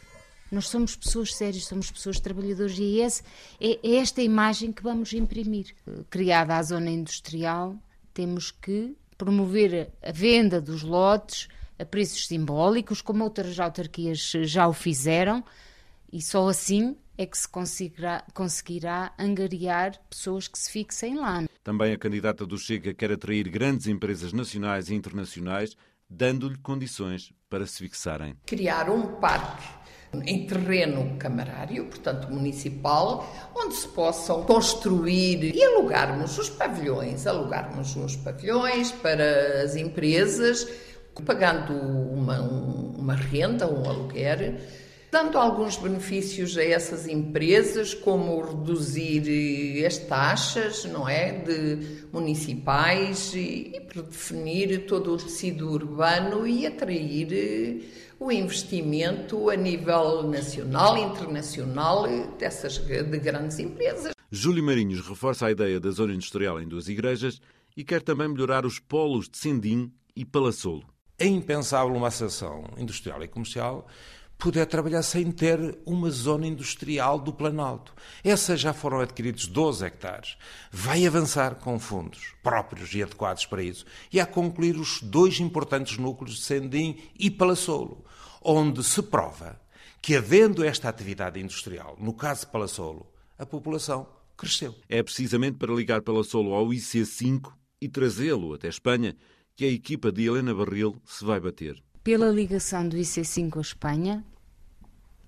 Nós 0.50 0.68
somos 0.68 0.96
pessoas 0.96 1.34
sérias, 1.34 1.64
somos 1.64 1.90
pessoas 1.90 2.18
trabalhadoras 2.20 2.78
e 2.78 3.00
é, 3.00 3.04
esse, 3.04 3.22
é, 3.60 3.78
é 3.82 3.96
esta 3.96 4.22
imagem 4.22 4.72
que 4.72 4.82
vamos 4.82 5.12
imprimir. 5.12 5.74
Criada 6.08 6.56
a 6.56 6.62
zona 6.62 6.90
industrial, 6.90 7.76
temos 8.12 8.50
que 8.50 8.96
promover 9.18 9.90
a 10.02 10.12
venda 10.12 10.60
dos 10.60 10.82
lotes, 10.82 11.48
a 11.78 11.84
preços 11.84 12.26
simbólicos, 12.26 13.02
como 13.02 13.24
outras 13.24 13.58
autarquias 13.58 14.32
já 14.44 14.66
o 14.66 14.72
fizeram, 14.72 15.44
e 16.12 16.22
só 16.22 16.48
assim 16.48 16.96
é 17.16 17.26
que 17.26 17.36
se 17.36 17.48
conseguirá, 17.48 18.24
conseguirá 18.34 19.12
angariar 19.18 19.98
pessoas 20.08 20.48
que 20.48 20.58
se 20.58 20.70
fixem 20.70 21.16
lá. 21.16 21.44
Também 21.62 21.92
a 21.92 21.98
candidata 21.98 22.46
do 22.46 22.58
Chega 22.58 22.92
quer 22.92 23.12
atrair 23.12 23.48
grandes 23.48 23.86
empresas 23.86 24.32
nacionais 24.32 24.88
e 24.88 24.94
internacionais, 24.94 25.76
dando-lhe 26.08 26.58
condições 26.58 27.32
para 27.48 27.66
se 27.66 27.78
fixarem. 27.78 28.36
Criar 28.46 28.90
um 28.90 29.16
parque 29.20 29.66
em 30.26 30.46
terreno 30.46 31.16
camarário, 31.18 31.86
portanto 31.86 32.30
municipal, 32.30 33.28
onde 33.54 33.74
se 33.74 33.88
possam 33.88 34.44
construir 34.44 35.54
e 35.54 35.64
alugarmos 35.64 36.38
os 36.38 36.48
pavilhões, 36.48 37.26
alugarmos 37.26 37.96
uns 37.96 38.14
pavilhões 38.14 38.92
para 38.92 39.62
as 39.62 39.74
empresas 39.74 40.68
pagando 41.22 41.72
uma, 41.72 42.40
uma 42.40 43.14
renda, 43.14 43.70
um 43.70 43.88
aluguer, 43.88 44.60
dando 45.14 45.38
alguns 45.38 45.76
benefícios 45.76 46.58
a 46.58 46.64
essas 46.64 47.06
empresas, 47.06 47.94
como 47.94 48.40
reduzir 48.40 49.86
as 49.86 49.96
taxas, 49.96 50.84
não 50.86 51.08
é, 51.08 51.30
de 51.30 52.08
municipais 52.12 53.32
e, 53.32 53.76
e 53.76 53.80
definir 53.80 54.86
todo 54.86 55.12
o 55.12 55.16
tecido 55.16 55.70
urbano 55.70 56.44
e 56.44 56.66
atrair 56.66 57.88
o 58.18 58.32
investimento 58.32 59.50
a 59.50 59.54
nível 59.54 60.24
nacional 60.24 60.98
e 60.98 61.02
internacional 61.02 62.08
dessas 62.36 62.78
de 62.78 63.18
grandes 63.20 63.60
empresas. 63.60 64.14
Júlio 64.32 64.64
Marinhos 64.64 65.06
reforça 65.06 65.46
a 65.46 65.52
ideia 65.52 65.78
da 65.78 65.92
zona 65.92 66.12
industrial 66.12 66.60
em 66.60 66.66
duas 66.66 66.88
igrejas 66.88 67.40
e 67.76 67.84
quer 67.84 68.02
também 68.02 68.26
melhorar 68.26 68.66
os 68.66 68.80
polos 68.80 69.28
de 69.28 69.38
Sendim 69.38 69.92
e 70.16 70.24
Palassolo. 70.24 70.82
É 71.16 71.26
impensável 71.26 71.94
uma 71.94 72.08
associação 72.08 72.64
industrial 72.76 73.22
e 73.22 73.28
comercial 73.28 73.86
poder 74.38 74.66
trabalhar 74.66 75.02
sem 75.02 75.30
ter 75.30 75.78
uma 75.86 76.10
zona 76.10 76.46
industrial 76.46 77.18
do 77.18 77.32
Planalto. 77.32 77.94
Essas 78.22 78.60
já 78.60 78.72
foram 78.72 79.00
adquiridos 79.00 79.46
12 79.46 79.84
hectares. 79.84 80.36
Vai 80.70 81.06
avançar 81.06 81.56
com 81.56 81.78
fundos 81.78 82.34
próprios 82.42 82.94
e 82.94 83.02
adequados 83.02 83.46
para 83.46 83.62
isso 83.62 83.86
e 84.12 84.20
a 84.20 84.26
concluir 84.26 84.76
os 84.76 85.00
dois 85.00 85.40
importantes 85.40 85.96
núcleos 85.98 86.36
de 86.36 86.42
Sendim 86.42 86.98
e 87.18 87.30
Palassolo, 87.30 88.04
onde 88.42 88.82
se 88.84 89.02
prova 89.02 89.60
que, 90.02 90.14
havendo 90.14 90.62
esta 90.62 90.88
atividade 90.88 91.40
industrial, 91.40 91.96
no 91.98 92.12
caso 92.12 92.42
de 92.42 92.52
Palassolo, 92.52 93.06
a 93.38 93.46
população 93.46 94.06
cresceu. 94.36 94.74
É 94.88 95.02
precisamente 95.02 95.56
para 95.56 95.74
ligar 95.74 96.02
Palassolo 96.02 96.52
ao 96.52 96.66
IC5 96.68 97.52
e 97.80 97.88
trazê-lo 97.88 98.52
até 98.54 98.68
Espanha 98.68 99.16
que 99.56 99.64
a 99.64 99.68
equipa 99.68 100.10
de 100.12 100.24
Helena 100.24 100.54
Barril 100.54 101.00
se 101.06 101.24
vai 101.24 101.40
bater. 101.40 101.82
Pela 102.04 102.28
ligação 102.28 102.86
do 102.86 102.98
IC5 102.98 103.56
à 103.56 103.60
Espanha 103.62 104.24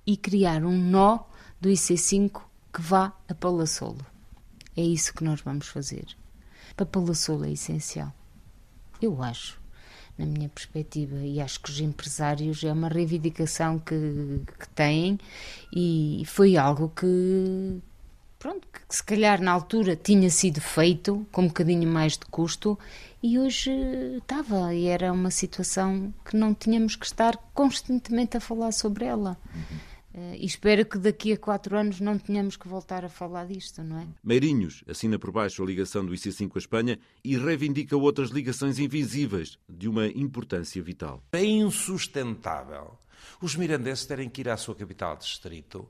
e 0.06 0.14
criar 0.14 0.62
um 0.62 0.76
nó 0.76 1.20
do 1.58 1.70
IC5 1.70 2.42
que 2.70 2.82
vá 2.82 3.14
a 3.26 3.34
Palassolo. 3.34 4.04
É 4.76 4.82
isso 4.82 5.14
que 5.14 5.24
nós 5.24 5.40
vamos 5.40 5.68
fazer. 5.68 6.04
Para 6.76 6.84
Palassolo 6.84 7.46
é 7.46 7.52
essencial. 7.52 8.12
Eu 9.00 9.22
acho, 9.22 9.58
na 10.18 10.26
minha 10.26 10.50
perspectiva, 10.50 11.16
e 11.16 11.40
acho 11.40 11.60
que 11.60 11.70
os 11.70 11.80
empresários 11.80 12.62
é 12.62 12.70
uma 12.70 12.88
reivindicação 12.88 13.78
que, 13.78 14.42
que 14.58 14.68
têm 14.74 15.18
e 15.74 16.24
foi 16.26 16.58
algo 16.58 16.90
que, 16.90 17.80
pronto, 18.38 18.68
que 18.70 18.80
se 18.94 19.02
calhar 19.02 19.40
na 19.40 19.50
altura 19.50 19.96
tinha 19.96 20.28
sido 20.28 20.60
feito 20.60 21.26
com 21.32 21.44
um 21.44 21.48
bocadinho 21.48 21.88
mais 21.88 22.18
de 22.18 22.26
custo 22.26 22.78
e 23.26 23.40
hoje 23.40 23.72
estava 24.18 24.72
e 24.72 24.86
era 24.86 25.12
uma 25.12 25.32
situação 25.32 26.14
que 26.24 26.36
não 26.36 26.54
tínhamos 26.54 26.94
que 26.94 27.04
estar 27.04 27.36
constantemente 27.52 28.36
a 28.36 28.40
falar 28.40 28.70
sobre 28.70 29.04
ela. 29.04 29.36
Uhum. 29.52 29.96
Uh, 30.14 30.34
e 30.36 30.46
espero 30.46 30.86
que 30.86 30.96
daqui 30.96 31.32
a 31.32 31.36
quatro 31.36 31.76
anos 31.76 31.98
não 31.98 32.16
tenhamos 32.16 32.56
que 32.56 32.68
voltar 32.68 33.04
a 33.04 33.08
falar 33.08 33.46
disto, 33.46 33.82
não 33.82 33.98
é? 33.98 34.06
Meirinhos 34.22 34.84
assina 34.88 35.18
por 35.18 35.32
baixo 35.32 35.60
a 35.60 35.66
ligação 35.66 36.06
do 36.06 36.12
IC5 36.12 36.52
à 36.54 36.58
Espanha 36.58 36.98
e 37.24 37.36
reivindica 37.36 37.96
outras 37.96 38.30
ligações 38.30 38.78
invisíveis 38.78 39.58
de 39.68 39.88
uma 39.88 40.06
importância 40.06 40.80
vital. 40.80 41.20
É 41.32 41.44
insustentável 41.44 42.96
os 43.42 43.56
mirandeses 43.56 44.06
terem 44.06 44.30
que 44.30 44.42
ir 44.42 44.48
à 44.48 44.56
sua 44.56 44.76
capital 44.76 45.16
distrito 45.16 45.88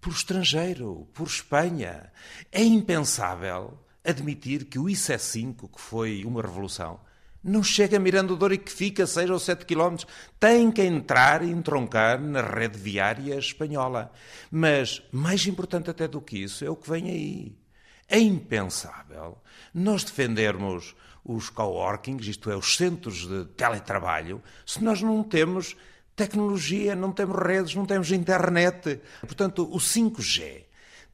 por 0.00 0.12
estrangeiro, 0.12 1.08
por 1.12 1.26
Espanha. 1.26 2.12
É 2.52 2.62
impensável 2.62 3.76
admitir 4.08 4.64
que 4.64 4.78
o 4.78 4.84
IC5, 4.84 5.70
que 5.70 5.80
foi 5.80 6.24
uma 6.24 6.40
revolução, 6.40 7.00
não 7.42 7.62
chega 7.62 7.96
a 7.96 8.00
Miranda 8.00 8.28
do 8.28 8.36
Douro 8.36 8.54
e 8.54 8.58
que 8.58 8.72
fica 8.72 9.06
6 9.06 9.30
ou 9.30 9.38
7 9.38 9.64
quilómetros. 9.64 10.06
Tem 10.40 10.70
que 10.70 10.82
entrar 10.82 11.42
e 11.42 11.50
entroncar 11.50 12.20
na 12.20 12.42
rede 12.42 12.78
viária 12.78 13.36
espanhola. 13.36 14.10
Mas, 14.50 15.02
mais 15.12 15.46
importante 15.46 15.90
até 15.90 16.08
do 16.08 16.20
que 16.20 16.38
isso, 16.38 16.64
é 16.64 16.70
o 16.70 16.76
que 16.76 16.90
vem 16.90 17.08
aí. 17.08 17.56
É 18.08 18.18
impensável 18.18 19.38
nós 19.72 20.02
defendermos 20.02 20.96
os 21.24 21.50
coworkings, 21.50 22.26
isto 22.26 22.50
é, 22.50 22.56
os 22.56 22.76
centros 22.76 23.26
de 23.28 23.44
teletrabalho, 23.56 24.42
se 24.64 24.82
nós 24.82 25.02
não 25.02 25.22
temos 25.22 25.76
tecnologia, 26.16 26.96
não 26.96 27.12
temos 27.12 27.36
redes, 27.36 27.74
não 27.74 27.84
temos 27.84 28.10
internet. 28.10 29.00
Portanto, 29.20 29.68
o 29.70 29.78
5G 29.78 30.67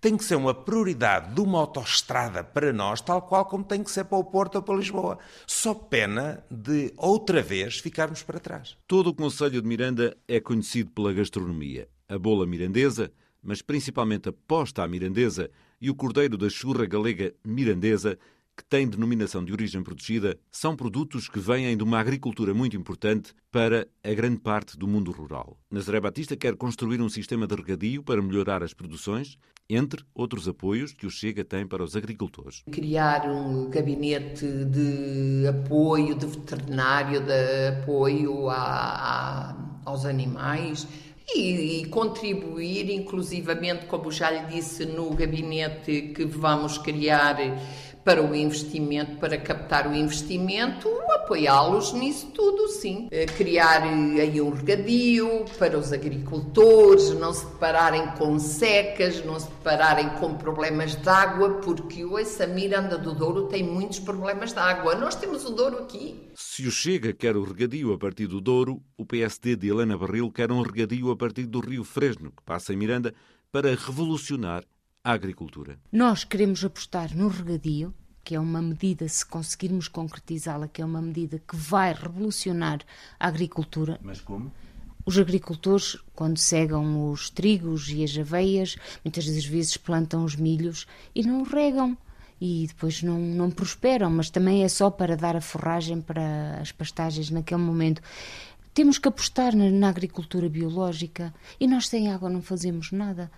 tem 0.04 0.18
que 0.18 0.24
ser 0.24 0.34
uma 0.34 0.52
prioridade 0.52 1.34
de 1.34 1.40
uma 1.40 1.60
autoestrada 1.60 2.44
para 2.44 2.74
nós, 2.74 3.00
tal 3.00 3.22
qual 3.22 3.46
como 3.46 3.64
tem 3.64 3.82
que 3.82 3.90
ser 3.90 4.04
para 4.04 4.18
o 4.18 4.24
Porto 4.24 4.56
ou 4.56 4.62
para 4.62 4.76
Lisboa. 4.76 5.18
Só 5.46 5.72
pena 5.72 6.44
de 6.50 6.92
outra 6.98 7.40
vez 7.40 7.78
ficarmos 7.78 8.22
para 8.22 8.38
trás. 8.38 8.76
Todo 8.86 9.06
o 9.06 9.14
Conselho 9.14 9.62
de 9.62 9.66
Miranda 9.66 10.14
é 10.28 10.38
conhecido 10.40 10.90
pela 10.90 11.10
gastronomia. 11.14 11.88
A 12.06 12.18
bola 12.18 12.46
mirandesa, 12.46 13.10
mas 13.42 13.62
principalmente 13.62 14.28
a 14.28 14.32
posta 14.46 14.82
à 14.82 14.86
mirandesa 14.86 15.50
e 15.80 15.88
o 15.88 15.94
cordeiro 15.94 16.36
da 16.36 16.50
churra 16.50 16.84
galega 16.84 17.32
mirandesa 17.42 18.18
que 18.54 18.64
têm 18.64 18.86
denominação 18.86 19.44
de 19.44 19.52
origem 19.52 19.82
protegida, 19.82 20.38
são 20.50 20.76
produtos 20.76 21.28
que 21.28 21.40
vêm 21.40 21.76
de 21.76 21.82
uma 21.82 21.98
agricultura 21.98 22.54
muito 22.54 22.76
importante 22.76 23.34
para 23.50 23.88
a 24.02 24.14
grande 24.14 24.38
parte 24.38 24.78
do 24.78 24.86
mundo 24.86 25.10
rural. 25.10 25.58
Nazaré 25.70 25.98
Batista 25.98 26.36
quer 26.36 26.54
construir 26.56 27.00
um 27.00 27.08
sistema 27.08 27.46
de 27.46 27.54
regadio 27.54 28.02
para 28.02 28.22
melhorar 28.22 28.62
as 28.62 28.72
produções, 28.72 29.38
entre 29.68 30.04
outros 30.14 30.46
apoios 30.46 30.92
que 30.92 31.06
o 31.06 31.10
Chega 31.10 31.44
tem 31.44 31.66
para 31.66 31.82
os 31.82 31.96
agricultores. 31.96 32.62
Criar 32.70 33.28
um 33.28 33.70
gabinete 33.70 34.46
de 34.46 35.46
apoio, 35.48 36.14
de 36.14 36.26
veterinário, 36.26 37.20
de 37.20 37.68
apoio 37.68 38.48
a, 38.50 38.56
a, 38.56 39.80
aos 39.84 40.04
animais, 40.04 40.86
e, 41.34 41.80
e, 41.80 41.86
contribuir, 41.86 42.90
inclusivamente, 42.90 43.86
como 43.86 44.12
já 44.12 44.30
lhe 44.30 44.46
disse, 44.54 44.84
no 44.84 45.10
gabinete 45.14 46.12
que 46.14 46.24
vamos 46.26 46.76
criar 46.76 47.36
para 48.04 48.22
o 48.22 48.34
investimento, 48.34 49.16
para 49.16 49.38
captar 49.38 49.88
o 49.88 49.94
investimento, 49.94 50.88
apoiá-los 51.14 51.94
nisso 51.94 52.26
tudo, 52.32 52.68
sim. 52.68 53.08
Eh, 53.10 53.24
criar 53.24 53.86
eh, 53.86 54.20
aí 54.20 54.40
um 54.40 54.50
regadio 54.50 55.46
para 55.58 55.78
os 55.78 55.90
agricultores, 55.90 57.10
não 57.14 57.32
se 57.32 57.46
depararem 57.46 58.06
com 58.18 58.38
secas, 58.38 59.24
não 59.24 59.40
se 59.40 59.48
depararem 59.48 60.10
com 60.20 60.34
problemas 60.34 60.94
de 60.94 61.08
água, 61.08 61.54
porque 61.60 62.04
hoje 62.04 62.42
a 62.42 62.46
Miranda 62.46 62.98
do 62.98 63.14
Douro 63.14 63.46
tem 63.46 63.62
muitos 63.62 63.98
problemas 63.98 64.52
de 64.52 64.58
água. 64.58 64.94
Nós 64.94 65.14
temos 65.14 65.44
o 65.46 65.50
Douro 65.50 65.78
aqui. 65.78 66.30
Se 66.34 66.66
o 66.66 66.70
Chega 66.70 67.14
quer 67.14 67.36
o 67.36 67.42
regadio 67.42 67.94
a 67.94 67.98
partir 67.98 68.26
do 68.26 68.40
Douro, 68.40 68.82
o 68.98 69.06
PSD 69.06 69.56
de 69.56 69.68
Helena 69.68 69.96
Barril 69.96 70.30
quer 70.30 70.52
um 70.52 70.60
regadio 70.60 71.10
a 71.10 71.16
partir 71.16 71.46
do 71.46 71.60
Rio 71.60 71.84
Fresno, 71.84 72.30
que 72.30 72.42
passa 72.44 72.74
em 72.74 72.76
Miranda, 72.76 73.14
para 73.50 73.70
revolucionar 73.70 74.64
a 75.04 75.12
agricultura. 75.12 75.78
Nós 75.92 76.24
queremos 76.24 76.64
apostar 76.64 77.14
no 77.14 77.28
regadio, 77.28 77.94
que 78.24 78.34
é 78.34 78.40
uma 78.40 78.62
medida, 78.62 79.06
se 79.06 79.24
conseguirmos 79.24 79.86
concretizá-la, 79.86 80.66
que 80.66 80.80
é 80.80 80.84
uma 80.84 81.02
medida 81.02 81.38
que 81.38 81.54
vai 81.54 81.92
revolucionar 81.92 82.80
a 83.20 83.28
agricultura. 83.28 84.00
Mas 84.02 84.22
como? 84.22 84.50
Os 85.04 85.18
agricultores, 85.18 85.98
quando 86.14 86.38
cegam 86.38 87.10
os 87.10 87.28
trigos 87.28 87.90
e 87.90 88.02
as 88.02 88.16
aveias, 88.16 88.76
muitas 89.04 89.26
das 89.26 89.44
vezes 89.44 89.76
plantam 89.76 90.24
os 90.24 90.34
milhos 90.34 90.86
e 91.14 91.22
não 91.22 91.42
regam. 91.42 91.96
E 92.40 92.66
depois 92.66 93.02
não, 93.02 93.18
não 93.18 93.50
prosperam, 93.50 94.10
mas 94.10 94.30
também 94.30 94.64
é 94.64 94.68
só 94.68 94.90
para 94.90 95.16
dar 95.16 95.36
a 95.36 95.40
forragem 95.40 96.00
para 96.00 96.58
as 96.60 96.72
pastagens 96.72 97.30
naquele 97.30 97.60
momento. 97.60 98.02
Temos 98.72 98.98
que 98.98 99.06
apostar 99.06 99.54
na, 99.54 99.70
na 99.70 99.88
agricultura 99.90 100.48
biológica 100.48 101.32
e 101.60 101.66
nós 101.66 101.86
sem 101.88 102.10
água 102.10 102.30
não 102.30 102.42
fazemos 102.42 102.90
nada 102.90 103.30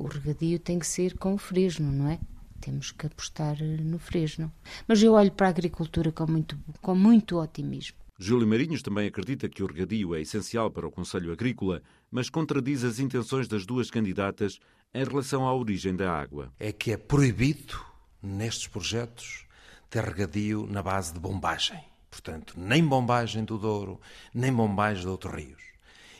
o 0.00 0.06
regadio 0.06 0.58
tem 0.58 0.78
que 0.78 0.86
ser 0.86 1.18
com 1.18 1.34
o 1.34 1.38
fresno, 1.38 1.92
não 1.92 2.08
é? 2.08 2.18
Temos 2.58 2.90
que 2.90 3.06
apostar 3.06 3.56
eh, 3.60 3.76
no 3.82 3.98
fresno. 3.98 4.50
Mas 4.88 5.02
eu 5.02 5.12
olho 5.12 5.30
para 5.30 5.48
a 5.48 5.50
agricultura 5.50 6.10
com 6.10 6.26
muito, 6.26 6.58
com 6.80 6.94
muito 6.94 7.38
otimismo. 7.38 7.98
Júlio 8.18 8.46
Marinhos 8.46 8.82
também 8.82 9.06
acredita 9.06 9.48
que 9.48 9.62
o 9.62 9.66
regadio 9.66 10.14
é 10.14 10.22
essencial 10.22 10.70
para 10.70 10.86
o 10.86 10.90
Conselho 10.90 11.32
Agrícola, 11.32 11.82
mas 12.10 12.30
contradiz 12.30 12.82
as 12.82 12.98
intenções 12.98 13.46
das 13.46 13.66
duas 13.66 13.90
candidatas 13.90 14.58
em 14.94 15.04
relação 15.04 15.46
à 15.46 15.54
origem 15.54 15.94
da 15.94 16.10
água. 16.10 16.50
É 16.58 16.72
que 16.72 16.92
é 16.92 16.96
proibido, 16.96 17.78
nestes 18.22 18.68
projetos, 18.68 19.44
ter 19.90 20.02
regadio 20.02 20.66
na 20.66 20.82
base 20.82 21.12
de 21.12 21.20
bombagem. 21.20 21.78
Portanto, 22.10 22.54
nem 22.56 22.82
bombagem 22.84 23.44
do 23.44 23.58
Douro, 23.58 24.00
nem 24.34 24.52
bombagem 24.52 25.02
de 25.02 25.08
outros 25.08 25.34
rios. 25.34 25.62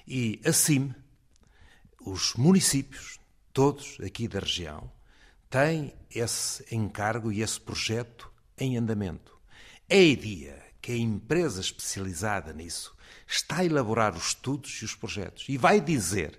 E, 0.06 0.40
assim, 0.44 0.94
os 2.00 2.34
municípios 2.34 3.19
todos 3.52 3.98
aqui 4.04 4.28
da 4.28 4.40
região, 4.40 4.90
têm 5.48 5.94
esse 6.14 6.64
encargo 6.74 7.32
e 7.32 7.42
esse 7.42 7.60
projeto 7.60 8.30
em 8.58 8.76
andamento. 8.76 9.38
É 9.88 9.98
a 9.98 10.02
ideia 10.02 10.62
que 10.80 10.92
a 10.92 10.96
empresa 10.96 11.60
especializada 11.60 12.52
nisso 12.52 12.96
está 13.26 13.58
a 13.58 13.64
elaborar 13.64 14.14
os 14.14 14.28
estudos 14.28 14.70
e 14.80 14.84
os 14.84 14.94
projetos 14.94 15.46
e 15.48 15.56
vai 15.56 15.80
dizer, 15.80 16.38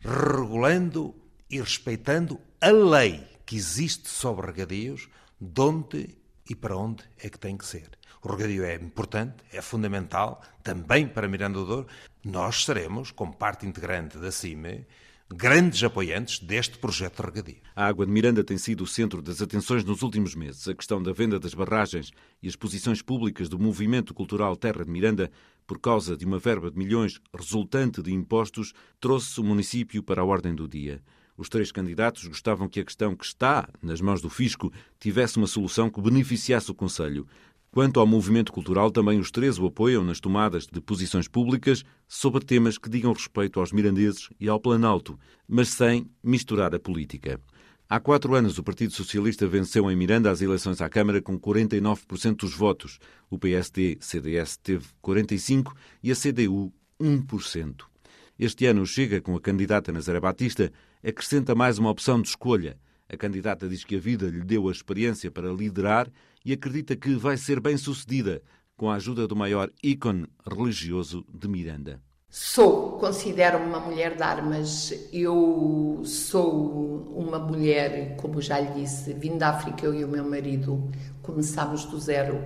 regulando 0.00 1.14
e 1.48 1.60
respeitando 1.60 2.40
a 2.60 2.70
lei 2.70 3.26
que 3.46 3.56
existe 3.56 4.08
sobre 4.08 4.46
regadios, 4.46 5.08
de 5.40 5.60
onde 5.60 6.16
e 6.48 6.54
para 6.54 6.76
onde 6.76 7.04
é 7.18 7.28
que 7.28 7.38
tem 7.38 7.56
que 7.56 7.66
ser. 7.66 7.90
O 8.22 8.28
regadio 8.30 8.64
é 8.64 8.76
importante, 8.76 9.42
é 9.52 9.60
fundamental, 9.60 10.42
também 10.62 11.08
para 11.08 11.28
Miranda 11.28 11.58
do 11.58 11.66
Douro. 11.66 11.88
Nós 12.24 12.64
seremos, 12.64 13.10
como 13.10 13.34
parte 13.34 13.66
integrante 13.66 14.16
da 14.18 14.30
CIME, 14.30 14.86
grandes 15.32 15.82
apoiantes 15.82 16.38
deste 16.38 16.78
projeto 16.78 17.16
de 17.16 17.22
regadio. 17.22 17.56
A 17.74 17.86
água 17.86 18.04
de 18.04 18.12
Miranda 18.12 18.44
tem 18.44 18.58
sido 18.58 18.84
o 18.84 18.86
centro 18.86 19.22
das 19.22 19.40
atenções 19.40 19.82
nos 19.82 20.02
últimos 20.02 20.34
meses. 20.34 20.68
A 20.68 20.74
questão 20.74 21.02
da 21.02 21.12
venda 21.12 21.40
das 21.40 21.54
barragens 21.54 22.10
e 22.42 22.48
as 22.48 22.54
posições 22.54 23.00
públicas 23.00 23.48
do 23.48 23.58
movimento 23.58 24.12
cultural 24.12 24.56
Terra 24.56 24.84
de 24.84 24.90
Miranda, 24.90 25.30
por 25.66 25.80
causa 25.80 26.16
de 26.16 26.26
uma 26.26 26.38
verba 26.38 26.70
de 26.70 26.78
milhões 26.78 27.18
resultante 27.34 28.02
de 28.02 28.12
impostos, 28.12 28.72
trouxe 29.00 29.40
o 29.40 29.44
município 29.44 30.02
para 30.02 30.20
a 30.20 30.24
ordem 30.24 30.54
do 30.54 30.68
dia. 30.68 31.02
Os 31.36 31.48
três 31.48 31.72
candidatos 31.72 32.26
gostavam 32.26 32.68
que 32.68 32.80
a 32.80 32.84
questão 32.84 33.16
que 33.16 33.24
está 33.24 33.68
nas 33.82 34.00
mãos 34.00 34.20
do 34.20 34.28
fisco 34.28 34.70
tivesse 35.00 35.38
uma 35.38 35.46
solução 35.46 35.88
que 35.88 36.00
beneficiasse 36.00 36.70
o 36.70 36.74
Conselho. 36.74 37.26
Quanto 37.72 37.98
ao 37.98 38.06
movimento 38.06 38.52
cultural, 38.52 38.90
também 38.90 39.18
os 39.18 39.30
três 39.30 39.58
o 39.58 39.64
apoiam 39.64 40.04
nas 40.04 40.20
tomadas 40.20 40.66
de 40.66 40.78
posições 40.78 41.26
públicas 41.26 41.82
sobre 42.06 42.44
temas 42.44 42.76
que 42.76 42.90
digam 42.90 43.14
respeito 43.14 43.58
aos 43.58 43.72
mirandeses 43.72 44.28
e 44.38 44.46
ao 44.46 44.60
Planalto, 44.60 45.18
mas 45.48 45.70
sem 45.70 46.06
misturar 46.22 46.74
a 46.74 46.78
política. 46.78 47.40
Há 47.88 47.98
quatro 47.98 48.34
anos, 48.34 48.58
o 48.58 48.62
Partido 48.62 48.92
Socialista 48.92 49.46
venceu 49.46 49.90
em 49.90 49.96
Miranda 49.96 50.30
as 50.30 50.42
eleições 50.42 50.82
à 50.82 50.88
Câmara 50.90 51.22
com 51.22 51.40
49% 51.40 52.36
dos 52.36 52.54
votos. 52.54 52.98
O 53.30 53.38
PSD-CDS 53.38 54.58
teve 54.58 54.84
45% 55.02 55.72
e 56.02 56.12
a 56.12 56.14
CDU 56.14 56.70
1%. 57.00 57.84
Este 58.38 58.66
ano, 58.66 58.84
Chega, 58.84 59.22
com 59.22 59.34
a 59.34 59.40
candidata 59.40 59.90
Nazaré 59.90 60.20
Batista, 60.20 60.70
acrescenta 61.02 61.54
mais 61.54 61.78
uma 61.78 61.88
opção 61.88 62.20
de 62.20 62.28
escolha. 62.28 62.76
A 63.12 63.16
candidata 63.16 63.68
diz 63.68 63.84
que 63.84 63.96
a 63.96 64.00
vida 64.00 64.26
lhe 64.26 64.42
deu 64.42 64.68
a 64.68 64.72
experiência 64.72 65.30
para 65.30 65.52
liderar 65.52 66.10
e 66.42 66.50
acredita 66.50 66.96
que 66.96 67.14
vai 67.14 67.36
ser 67.36 67.60
bem 67.60 67.76
sucedida 67.76 68.42
com 68.74 68.90
a 68.90 68.94
ajuda 68.94 69.28
do 69.28 69.36
maior 69.36 69.70
ícone 69.82 70.26
religioso 70.50 71.22
de 71.30 71.46
Miranda. 71.46 72.00
Sou, 72.30 72.92
considero-me 72.92 73.66
uma 73.66 73.80
mulher 73.80 74.16
de 74.16 74.22
armas. 74.22 74.94
Eu 75.12 76.00
sou 76.06 77.12
uma 77.14 77.38
mulher, 77.38 78.16
como 78.16 78.40
já 78.40 78.58
lhe 78.58 78.80
disse, 78.80 79.12
vim 79.12 79.36
da 79.36 79.50
África, 79.50 79.84
eu 79.84 79.92
e 79.92 80.02
o 80.02 80.08
meu 80.08 80.24
marido 80.24 80.90
começámos 81.20 81.84
do 81.84 82.00
zero. 82.00 82.42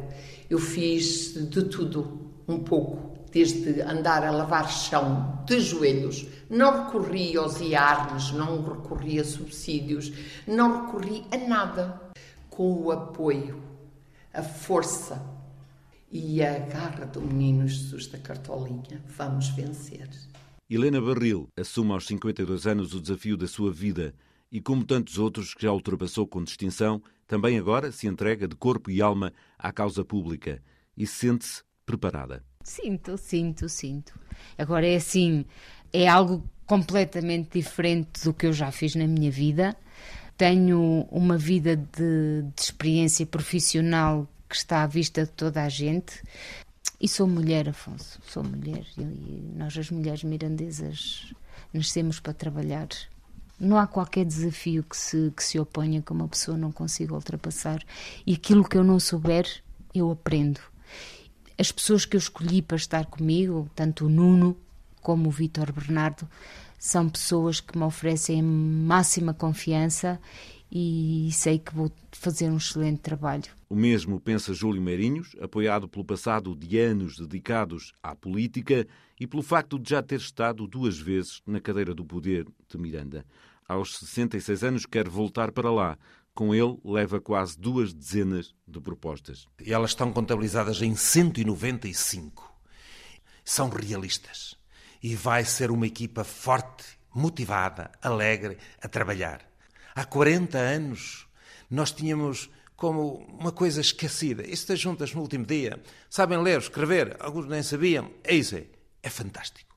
Eu 0.50 0.59
fiz 0.59 1.48
de 1.48 1.62
tudo, 1.66 2.33
um 2.48 2.59
pouco, 2.59 3.15
desde 3.37 3.83
andar 3.83 4.25
a 4.25 4.31
lavar 4.31 4.66
chão 4.70 5.44
de 5.44 5.61
joelhos. 5.61 6.27
Não 6.49 6.87
recorri 6.87 7.37
aos 7.37 7.61
IARNs, 7.61 8.33
não 8.33 8.64
recorri 8.64 9.20
a 9.20 9.25
subsídios, 9.25 10.11
não 10.46 10.87
recorri 10.87 11.22
a 11.31 11.37
nada. 11.37 12.01
Com 12.49 12.72
o 12.85 12.90
apoio 12.90 13.62
a 14.33 14.42
força 14.42 15.22
e 16.11 16.42
a 16.42 16.59
garra 16.61 17.05
do 17.05 17.20
menino 17.20 17.68
Jesus 17.68 18.07
da 18.07 18.18
Cartolinha. 18.18 19.05
Vamos 19.18 19.51
vencer. 19.51 20.09
Helena 20.68 20.99
Barril 20.99 21.46
assume 21.59 21.92
aos 21.92 22.07
52 22.07 22.66
anos 22.66 22.94
o 22.94 23.01
desafio 23.03 23.37
da 23.37 23.46
sua 23.46 23.70
vida 23.70 24.14
e, 24.51 24.62
como 24.62 24.83
tantos 24.83 25.18
outros 25.18 25.53
que 25.53 25.64
já 25.64 25.72
ultrapassou 25.72 26.27
com 26.27 26.42
distinção, 26.42 27.03
também 27.27 27.59
agora 27.59 27.92
se 27.92 28.07
entrega 28.07 28.49
de 28.49 28.57
corpo 28.57 28.90
e 28.90 29.03
alma 29.03 29.31
à 29.59 29.70
causa 29.70 30.03
pública 30.03 30.62
e 30.96 31.07
sente-se 31.07 31.62
preparada. 31.85 32.42
Sinto, 32.66 33.16
sinto, 33.16 33.68
sinto. 33.68 34.18
Agora 34.59 34.87
é 34.87 34.96
assim, 34.96 35.44
é 35.92 36.09
algo 36.09 36.42
completamente 36.66 37.59
diferente 37.59 38.24
do 38.24 38.35
que 38.35 38.46
eu 38.46 38.52
já 38.52 38.72
fiz 38.72 38.94
na 38.94 39.07
minha 39.07 39.31
vida 39.31 39.76
tenho 40.37 41.07
uma 41.11 41.38
vida 41.38 41.76
de, 41.76 42.42
de 42.55 42.62
experiência 42.62 43.24
profissional 43.24 44.29
que 44.48 44.57
está 44.57 44.83
à 44.83 44.87
vista 44.87 45.24
de 45.24 45.31
toda 45.31 45.62
a 45.62 45.68
gente. 45.68 46.22
E 47.00 47.09
sou 47.09 47.26
mulher, 47.26 47.68
Afonso, 47.68 48.20
sou 48.26 48.44
mulher. 48.44 48.87
E 48.98 49.02
nós, 49.57 49.76
as 49.76 49.90
mulheres 49.90 50.24
mirandesas, 50.24 51.33
nascemos 51.72 52.20
para 52.20 52.33
trabalhar. 52.33 52.88
Não 53.59 53.79
há 53.79 53.87
qualquer 53.87 54.24
desafio 54.24 54.83
que 54.83 54.96
se, 54.96 55.33
que 55.35 55.42
se 55.42 55.59
oponha 55.59 56.02
que 56.02 56.12
uma 56.12 56.29
pessoa 56.29 56.57
não 56.57 56.70
consiga 56.70 57.14
ultrapassar. 57.14 57.83
E 58.26 58.35
aquilo 58.35 58.68
que 58.68 58.76
eu 58.76 58.85
não 58.85 59.00
souber, 59.00 59.46
eu 59.94 60.11
aprendo. 60.11 60.61
As 61.59 61.73
pessoas 61.73 62.05
que 62.05 62.16
eu 62.16 62.19
escolhi 62.19 62.61
para 62.61 62.77
estar 62.77 63.07
comigo, 63.07 63.71
tanto 63.75 64.07
o 64.07 64.09
Nuno 64.09 64.57
como 65.01 65.29
o 65.29 65.33
Vítor 65.33 65.73
Bernardo, 65.73 66.29
são 66.79 67.09
pessoas 67.09 67.61
que 67.61 67.77
me 67.79 67.85
oferecem 67.85 68.42
máxima 68.42 69.33
confiança 69.33 70.21
e 70.71 71.31
sei 71.33 71.59
que 71.59 71.75
vou 71.75 71.90
fazer 72.12 72.51
um 72.51 72.57
excelente 72.57 72.99
trabalho. 72.99 73.45
O 73.69 73.75
mesmo 73.75 74.21
pensa 74.21 74.53
Júlio 74.53 74.83
Meirinhos, 74.83 75.35
apoiado 75.40 75.88
pelo 75.88 76.05
passado 76.05 76.55
de 76.55 76.79
anos 76.79 77.19
dedicados 77.19 77.92
à 78.03 78.14
política 78.14 78.87
e 79.19 79.27
pelo 79.27 79.42
facto 79.42 79.79
de 79.79 79.90
já 79.90 80.03
ter 80.03 80.21
estado 80.21 80.66
duas 80.66 80.99
vezes 80.99 81.40
na 81.47 81.61
cadeira 81.61 81.95
do 81.95 82.05
poder 82.05 82.47
de 82.69 82.79
Miranda. 82.79 83.25
Aos 83.69 83.99
66 83.99 84.62
anos 84.62 84.87
quer 84.87 85.09
voltar 85.09 85.51
para 85.51 85.71
lá. 85.71 85.99
Com 86.37 86.55
ele, 86.55 86.79
leva 86.85 87.18
quase 87.18 87.59
duas 87.59 87.94
dezenas 87.94 88.55
de 88.68 88.79
propostas. 88.79 89.49
Elas 89.66 89.92
estão 89.92 90.12
contabilizadas 90.12 90.83
em 90.83 90.94
195. 90.94 92.55
São 93.42 93.70
realistas 93.70 94.55
e 95.03 95.16
vai 95.16 95.46
ser 95.46 95.70
uma 95.70 95.87
equipa 95.87 96.25
forte, 96.25 96.85
motivada, 97.14 97.90
alegre 98.03 98.59
a 98.83 98.87
trabalhar. 98.87 99.49
Há 99.94 100.05
40 100.05 100.59
anos 100.59 101.27
nós 101.70 101.90
tínhamos 101.90 102.51
como 102.77 103.25
uma 103.40 103.51
coisa 103.51 103.81
esquecida. 103.81 104.44
Estas 104.46 104.79
juntas 104.79 105.14
no 105.14 105.22
último 105.22 105.46
dia, 105.46 105.83
sabem 106.11 106.37
ler, 106.42 106.59
escrever, 106.59 107.16
alguns 107.18 107.46
nem 107.46 107.62
sabiam. 107.62 108.11
É 108.22 108.35
isso 108.35 108.57
aí. 108.57 108.70
É 109.03 109.09
fantástico. 109.09 109.75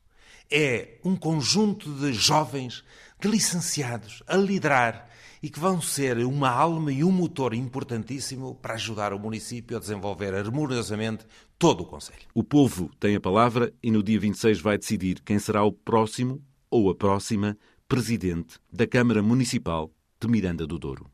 É 0.52 0.98
um 1.06 1.16
conjunto 1.16 1.90
de 1.94 2.12
jovens, 2.12 2.84
de 3.18 3.30
licenciados, 3.30 4.22
a 4.28 4.36
liderar 4.36 5.08
e 5.42 5.50
que 5.50 5.60
vão 5.60 5.82
ser 5.82 6.18
uma 6.26 6.50
alma 6.50 6.92
e 6.92 7.04
um 7.04 7.12
motor 7.12 7.54
importantíssimo 7.54 8.56
para 8.56 8.74
ajudar 8.74 9.14
o 9.14 9.20
município 9.20 9.78
a 9.78 9.80
desenvolver 9.80 10.34
harmoniosamente 10.34 11.26
todo 11.58 11.82
o 11.82 11.86
Conselho. 11.86 12.20
O 12.34 12.44
povo 12.44 12.90
tem 13.00 13.16
a 13.16 13.22
palavra 13.22 13.72
e 13.82 13.92
no 13.92 14.04
dia 14.04 14.20
26 14.20 14.60
vai 14.60 14.78
decidir 14.78 15.22
quem 15.22 15.40
será 15.40 15.64
o 15.64 15.72
próximo 15.72 16.42
ou 16.70 16.90
a 16.90 16.96
próxima 16.96 17.58
presidente 17.88 18.60
da 18.72 18.86
Câmara 18.86 19.24
Municipal 19.24 19.92
de 20.20 20.28
Miranda 20.28 20.68
do 20.68 20.78
Douro. 20.78 21.08